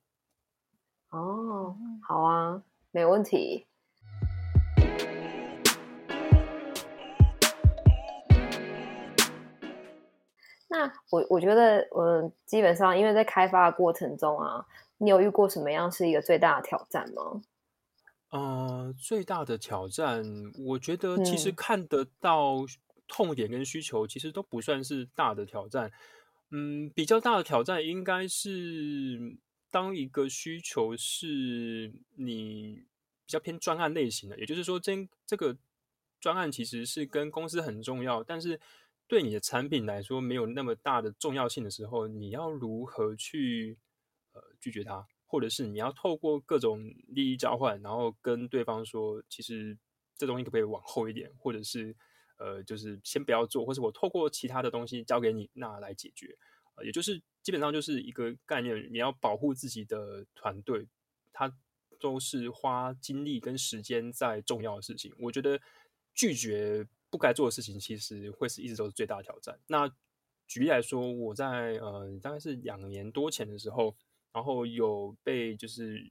[1.09, 1.74] 哦，
[2.07, 2.62] 好啊。
[2.97, 3.66] 没问题。
[10.66, 14.64] 那我我觉得，嗯基本上因为在开发的过程中啊，
[14.97, 17.42] 你有遇过什么样是一个最大的挑战吗？
[18.30, 20.24] 呃，最大的挑战，
[20.66, 22.64] 我觉得其实看得到
[23.07, 25.92] 痛点跟需求，其实都不算是大的挑战。
[26.51, 29.36] 嗯，比较大的挑战应该是。
[29.70, 32.84] 当一个需求是你
[33.24, 35.56] 比较偏专案类型的，也就是说，这这个
[36.20, 38.60] 专案其实是跟公司很重要，但是
[39.06, 43.76] 对你的产品来说没有那么大的重要性的时候，你要如何去
[44.32, 49.76] 呃拒绝它，或者是你要透过各种利益交换，然后跟对方说，其实
[50.16, 51.94] 这东西可不可以往后一点，或者是
[52.38, 56.38] 呃就是先不要做，或者我透过其他的东西交给你那来解决。
[56.84, 60.84] 也就是基本上就是一个概念，你要保护自己的团队，
[61.32, 61.57] 他
[62.01, 65.14] 都是花精力跟时间在重要的事情。
[65.16, 65.57] 我觉得
[66.12, 69.57] 拒绝不该做的事情，其实会是一直都是最大的挑战。
[69.68, 69.88] 那
[70.49, 73.97] 举例来说，我在呃大概是两年多前的时候，
[74.32, 76.05] 然后有被就是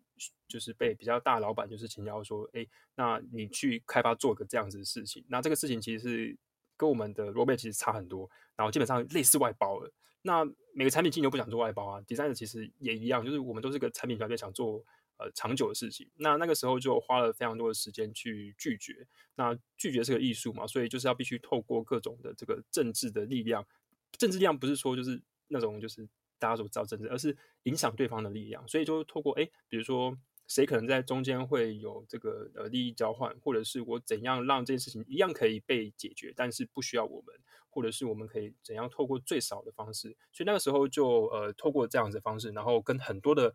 [0.48, 2.66] 就是被比较大老板就是请教说，哎，
[2.96, 5.22] 那你去开发做个这样子的事情。
[5.28, 6.38] 那这个事情其实是
[6.78, 9.92] 跟我们的 roadmap 其实差很多，然后基本上类似外包了。
[10.26, 14.84] 那每个产品经理都不想做外包啊，designer 其实也一样，就是我们都是个产品团队，想做
[15.18, 16.10] 呃长久的事情。
[16.16, 19.06] 那那个时候就花了非常多的时间去拒绝。
[19.36, 23.64] 那拒绝是个艺术嘛，所以就是要必须透过各种的这个政治的力量。
[24.18, 26.08] 政治力量不是说就是那种就是
[26.40, 28.68] 大家所知道政治，而是影响对方的力量。
[28.68, 30.18] 所以就透过哎，比如说。
[30.48, 37.36] 谁可能在中间会有这个呃利益交换，或者是我怎样让这件事情一样可以被解决，但是不需要我们，
[37.70, 40.16] 或者是我们可以怎样透过最少的方式。
[40.32, 43.54] 所以那个时候就呃透过这样子的方式，然后跟很多的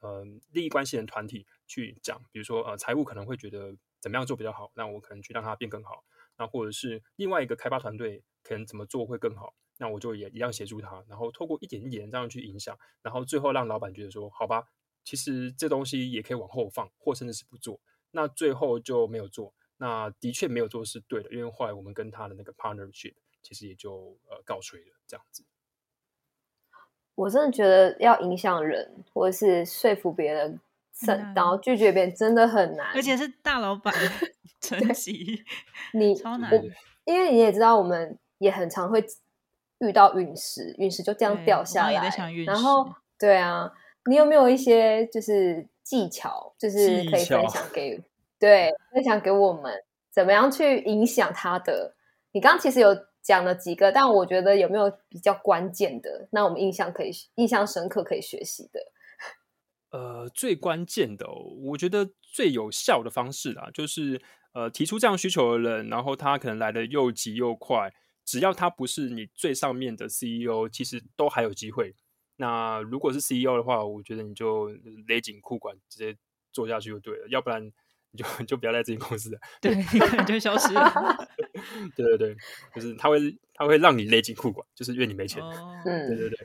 [0.00, 6.04] 呃利益关系人团体去讲，比如说呃财务可能会觉得怎么样做比较好，那我可能去让它变更好。
[6.38, 14.64] 那或者是另外一个开发团队可能怎么做会更好，那我就也一样协助他，然后透过一点一点这样去影响，然后最后让老板觉得说好吧。
[15.04, 17.80] 其实这东西也可以往后放，或甚至是不做。
[18.12, 19.54] 那最后就没有做。
[19.76, 24.96] 那的确没有做是对的，因为后来我们跟他的那个 partnership 其实也就呃告吹了。
[25.06, 25.42] 这样子，
[27.14, 30.60] 我真的觉得要影响人，或者是说服别人，
[31.34, 32.92] 然后拒绝别人，真的很难。
[32.94, 33.94] 而且是大老板
[34.60, 35.42] 层级，
[35.94, 36.52] 你超难。
[37.04, 39.02] 因为你也知道，我们也很常会
[39.78, 42.10] 遇到陨石，陨石就这样掉下来。
[42.44, 43.72] 然后，对啊。
[44.08, 48.00] 你有没有一些就是技巧，就是可以分享给
[48.38, 49.72] 对分享给我们，
[50.10, 51.94] 怎么样去影响他的？
[52.32, 56.28] 你刚刚其实有讲了几个，但我觉得有没有比较关键的？
[56.30, 58.80] 那我们印象可以印象深刻可以学习的？
[59.92, 61.34] 呃，最关键的，哦
[61.64, 64.22] 我觉得最有效的方式啊，就是
[64.54, 67.92] 呃提出这样需求的人，然后他可能来的又急又快，
[68.24, 71.94] 只要他不是你最上面的 CEO，其实都还有机会。
[72.40, 74.70] 那如果是 CEO 的话，我觉得你就
[75.06, 76.16] 勒紧裤管，直接
[76.50, 77.28] 做下去就对了。
[77.28, 77.62] 要不然
[78.12, 80.82] 你就 就不要在这间公司了，对， 你就消失了。
[81.94, 82.36] 对对对，
[82.74, 83.18] 就是他会
[83.52, 85.42] 他会让你勒紧裤管，就是因为你没钱。
[85.42, 86.38] 嗯，对对对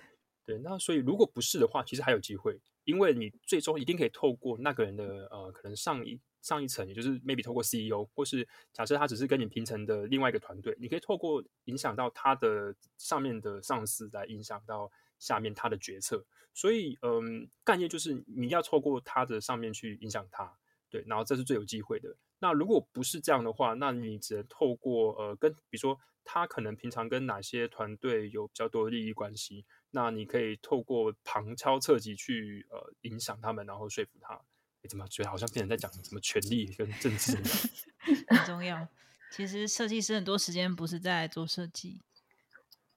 [0.45, 0.57] 对。
[0.59, 14.91] 那所以如果不是的话，其实还有机会，因为你最终一定可以透过那个人的呃，可能上一上一层，也就是 maybe 透过 CEO，或是假设他只是跟你平层的另外一个团队，你可以透过影响到他的上面的上司来影响到。
[15.19, 20.57] 下面他的决策，所以嗯，概念就是你要透过他的上面去影响他，
[20.89, 22.15] 对，然后这是最有机会的。
[22.39, 34.41] 那如果不是这样的话，那你只能透过呃，跟比如说他可能平常跟哪些团队有比较多的利益关系，那你可以透过旁敲侧击去呃影响他们，然后说服他。
[34.87, 37.35] 怎么觉得好像变成在讲什么权力跟政治？
[38.29, 38.87] 很重要。
[39.31, 42.03] 其实设计师很多时间不是在做设计，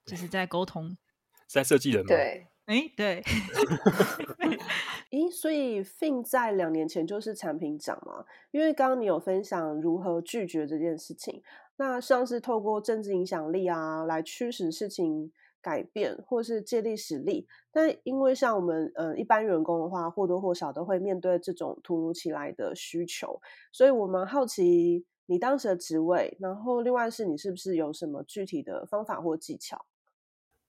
[0.05, 0.99] 就是在沟通，
[1.49, 2.09] 在设计人吗。
[2.09, 3.23] 对，哎， 对，
[5.11, 8.25] 咦，所以 Fin 在两年前就是产品长嘛？
[8.51, 11.43] 因为刚刚你有分享如何拒绝这件事情，
[11.77, 15.33] 那像是透过政治影响力啊，来驱使事情
[15.63, 17.47] 改变，或是借力使力。
[17.73, 23.41] 但因为像我们呃一般员工的话，或多或少都会面对这种突如其来的需求，
[23.73, 29.87] 所以我们好奇你当时的职位，然后另外是你是不是有什么具体的方法或技巧？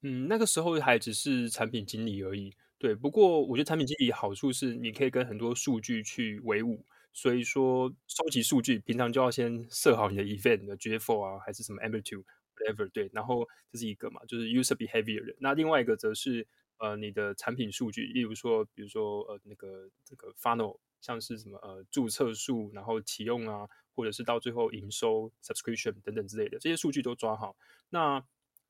[0.04, 2.54] 嗯，那个时候还只是产品经理而已。
[2.78, 12.24] 对，不过我觉得产品经理好处是你可以跟很多数据去为伍，所以说收集数据，平常就要先设好你的 event 的 GFO 啊，还是什么 amplitude
[12.56, 15.36] whatever 对，然后这是一个嘛，就是 user behavior 的。
[15.39, 16.47] 那另外一个则是
[16.78, 27.58] 呃你的产品数据，例如说，比如说呃那个这个 funnel，像是什么呃注册数，然后启用啊，或者是到最后营收 subscription 等等之类的，这些数据都抓好。
[27.89, 28.24] 那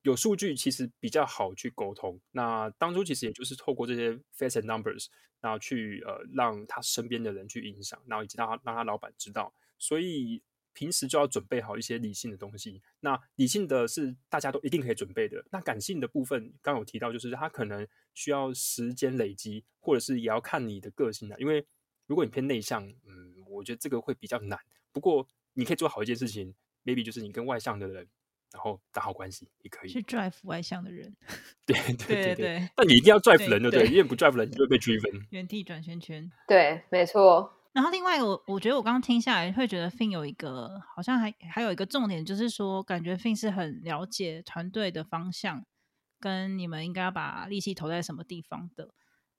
[0.04, 2.20] 有数据其实比较好去沟通。
[2.32, 5.08] 那当初其实也就是透过这些 face and numbers，
[5.42, 9.54] 然后去呃让他身边的人去影响，然后以及让他让他老板知道。
[9.78, 10.42] 所以
[10.74, 12.82] 平时就要准备好一些理性的东西。
[13.02, 15.44] 那理性的是大家都一定可以准备的。
[15.52, 21.38] 那感性的部分刚有提到，就是他可能需要时间累积，或者是也要看你的个性的。
[21.40, 21.66] 因为
[22.08, 24.58] 如果你偏内向，嗯，我觉得这个会比较难。
[24.92, 28.08] 不过你可以做好一件事情，maybe 就是你跟外向的人。
[28.52, 31.16] 然后打好关系也可以去 drive 外向的人，
[31.66, 31.78] 对
[32.08, 35.12] 对对对，但你一定要 drive 人的，对，因为不 drive 人，你就会被追分。
[35.30, 37.56] 原地转圈圈，对，没错。
[37.72, 45.64] 然后另外，我我觉得我刚刚听下来，会觉得 Fin 有一个好像还还有一个重点，就是说，感觉 Fin 是很了解团队的方向，
[46.20, 48.90] 跟你们应该要把力气投在什么地方的，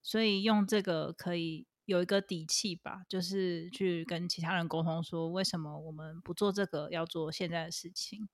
[0.00, 8.28] 所以用这个可以有一个底气吧，就是去跟其他人沟通，说为什么我们不做这个，要做现在的事情。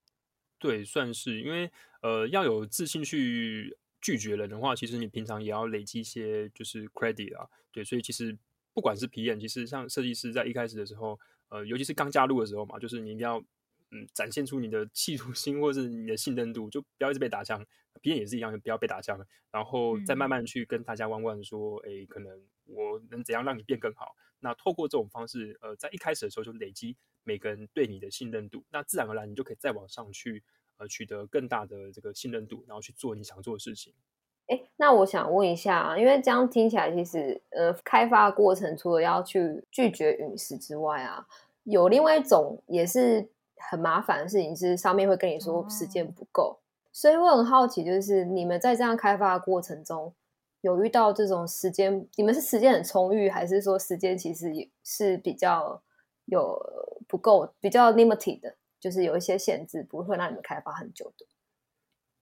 [0.58, 1.70] 对，算是因为
[2.02, 7.48] 呃，要有自信去拒绝人的话，其实你平常也要累积一些就是 credit 啊。
[7.72, 8.36] 对，所以其实
[8.72, 13.38] 不管是皮演，其实像设计师在一开始的时候，呃，尤其是刚加入的时候嘛，就是你一定要
[13.90, 17.64] 嗯展现出你的企图心或者是你的信任度，就不要一直被打枪。
[18.02, 19.18] 皮演也是一样，不要被打枪，
[19.50, 24.14] 然后再慢慢去跟大家弯弯说，哎，可能我能怎样让你变更好？
[24.46, 26.96] 那透过这种方式，呃，在一开始的时候就累积。
[27.24, 30.44] 每个人对你的信任度，那自然而然你就可以再往上去，
[30.76, 33.92] 呃，取得更大的这个信任度，然后去做你想做的事情。
[34.46, 41.26] 哎，那我想问一下，因为这样听起来，其实呃，开发过程除了要去拒绝陨石之外啊，
[41.64, 46.60] 有另外一种也是很麻烦的事情，是上面会跟你说时间不够。
[46.92, 50.14] 所以我很好奇，就是你们在这样开发的过程中，
[50.66, 55.82] 有遇到这种时间，你们是时间很充裕，还是说时间其实也是比较
[56.26, 56.58] 有？
[57.08, 61.24] 不够，比较 limited 的，就是有一些限制，不会让你们开发很久的。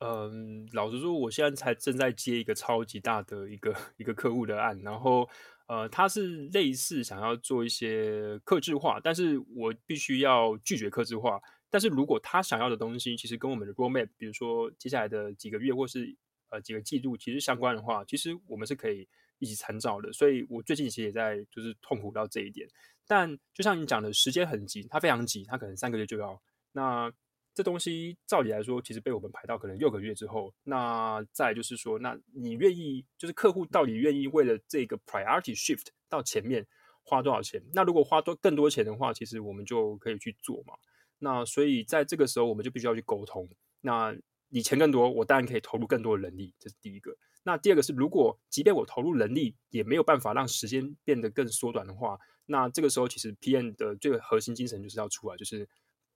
[0.01, 5.26] 嗯，老实说，我现在才正在接一个超级大的一个一个客户的案，然后
[5.68, 11.40] 呃，他是类似想要做一些克制化，但是我必须要拒绝克制化。
[11.70, 16.14] 但是如果他想要的东西，其实跟我们的 roadmap，比如说接下来的几个月或是
[16.55, 19.09] 呃几个季度，其实相关的话，其实我们是可以
[19.40, 20.12] 一起参照的。
[20.12, 22.68] 所以我最近其实也在就是痛苦到这一点。
[23.07, 26.40] 但就像你讲的，时间很急，它非常急，它可能三个月就要。
[26.72, 27.12] 那
[27.52, 30.55] 这东西照理来说，其实被我们排到可能六个月之后。
[30.62, 36.66] 那再就是说，那你愿意，就是客户到底愿意为了这个 priority shift 到前面
[37.02, 37.62] 花多少钱？
[37.72, 40.74] 那如果花多更多钱的话，其实我们就可以去做嘛。
[41.18, 43.48] 那所以在这个时候，我们就必须要去沟通。
[43.82, 44.16] 那
[44.55, 47.12] 你钱更多，我当然可以投入更多的人力，这是第一个。
[47.42, 52.16] 那第二个是，如果即便我投入人力，也没有办法让时间变得更缩短的话。
[52.46, 55.68] 那这个时候，其实 PM 的最核心精神就是要出来，就是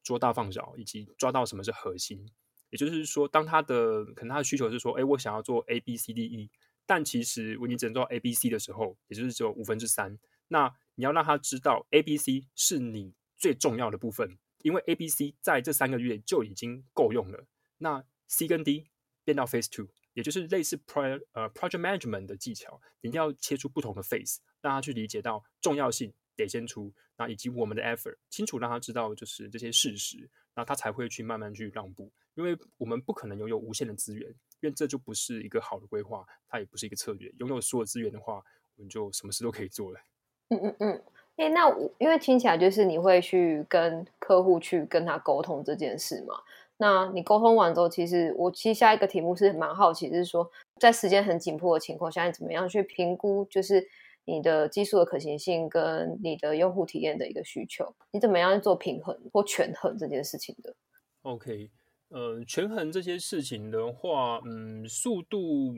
[0.04, 2.24] 捉大放小，以及抓到什么是核心。
[2.70, 6.48] 也就是说，当他的可能他的需求是说，哎，我想要做 A B C D E，
[6.86, 10.16] 但其实你只能做 A B C 的时候，也就是只有五分之三。
[10.46, 17.44] 那你要让他知道 A B C 是你最重要的部分，因为 A B C 在这三个月就已经够用了。
[17.78, 18.86] 那 C 跟 D
[19.24, 24.36] 变到 Phase Two，也就是类似 Pro 呃 Project Management 的技巧，你一定要切出不同的 Phase。
[24.60, 37.32] 让他去理解到重要性得先出，那以及我们的 effort 清楚让他知道就是这些事实，那他才会去慢慢去让步，因为我们不可能拥有无限的资源，因为这就不是一个好的规划，它也不是一个策略。
[37.38, 38.42] 拥有所有资源的话，
[38.74, 40.00] 我们就什么事都可以做了。
[40.48, 41.02] 嗯嗯嗯，
[41.36, 46.34] 哎，那我因为听起来就是你会去跟客户去跟他沟通这件事嘛？
[46.78, 50.50] 那你沟通完之后，其实我其实下一个题目是蛮好奇，就是说
[50.80, 53.86] 在时间很紧迫的情况下，你怎么样去评估就是。
[54.30, 60.76] 你的技术的可行性跟你的用户体验的一个需求，你怎么样做平衡或权衡这件事情的
[61.22, 61.70] ？OK，
[62.10, 65.72] 呃，权衡这些事情的话，嗯，速度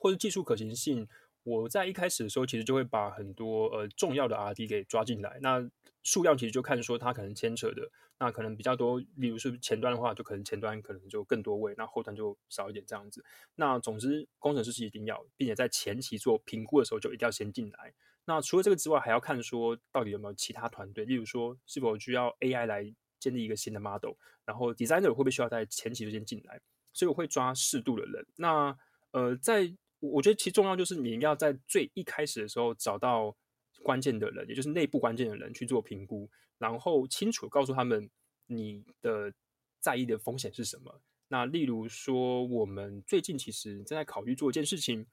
[0.00, 1.06] 或者技术可行性。
[1.42, 5.38] 我在一开始的时候，其实就会把很多呃重要的 R&D 给抓进来。
[5.40, 5.68] 那
[6.02, 9.00] 数量其实就看说它可能牵扯的，那可能比较多。
[9.16, 13.24] 例如是前端的话，就可能前端可能就更多位，那后端就少一点这样子。
[13.56, 17.92] 那总之，工程师是一定要，并且在前期做评估的时候就一定要先进来。
[18.26, 24.12] 那除了这个之外，还要看说到底有没有其他团队，例如说是否需要 AI 来建立一个新的 model，
[24.44, 26.60] 然后 designer 会不会需要在前期就先进来？
[26.92, 28.26] 所以我会抓适度的人。
[28.36, 28.76] 那
[29.12, 33.36] 呃在我觉得其实重要就是你要在最一开始的时候找到
[33.82, 36.28] 关键的人，也就是内部关键的人去做评估，
[36.58, 38.10] 然后清楚告诉他们
[38.46, 39.32] 你的
[39.78, 41.00] 在意的风险是什么。
[41.28, 45.06] 那例如说，我们最近其实正在考虑做一件事情，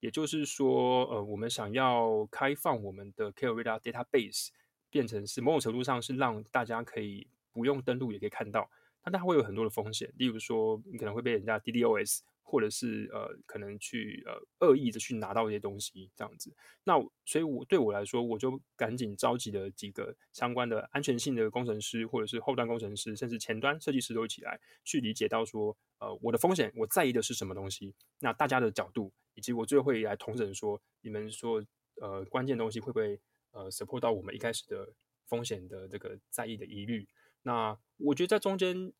[0.00, 4.48] 也就是说，呃，我们想要开放我们的 Care Radar Database，
[4.88, 8.70] 变成是某种程度上是让大家可以不用登录也可以看到，
[9.02, 12.20] 但它会有很多的风险，例如说你可能会被人家 DDoS。
[12.46, 31.64] 或者是呃，可能去呃恶意的去拿到一些东西这样子，那所以我对我来说，我就赶紧召集了几个相关的安全性的工程师，或者是后端工程师，甚至前端设计师都一起来去理解到说，呃，我的风险我在意的是什么东西，那大家的角度，以及我最后会来同审说，你们说
[32.00, 33.18] 呃关键东西会不会
[33.52, 34.92] 呃 support 到我们一开始的
[35.26, 37.08] 风险的这个在意的疑虑？
[37.42, 38.92] 那我觉得在中间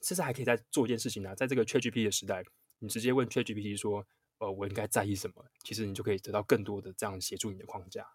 [0.00, 2.44] 其实还可以再做一件事情呢，在这个 ChatGPT 的时代。
[2.78, 4.04] 你直接问 ChatGPT 说
[4.38, 8.06] ：“呃，我应该在意什么？”其实你就可以得到更多的这样协助你的框架。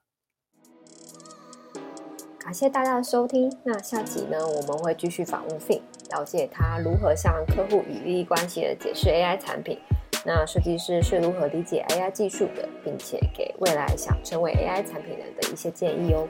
[2.39, 3.51] 感谢大家的收听。
[3.63, 9.79] 那下集呢，我们会继续访问 Fin，了解他如何向客户以利益关系的解释 AI 产品。
[10.25, 16.27] 那设计师是如何理解 AI 技术的，并且给未来想成为 AI 产品人的一些建议哦。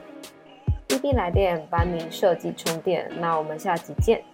[0.86, 3.10] B B 来电，帮您设计充电。
[3.20, 4.24] 那我们下集见。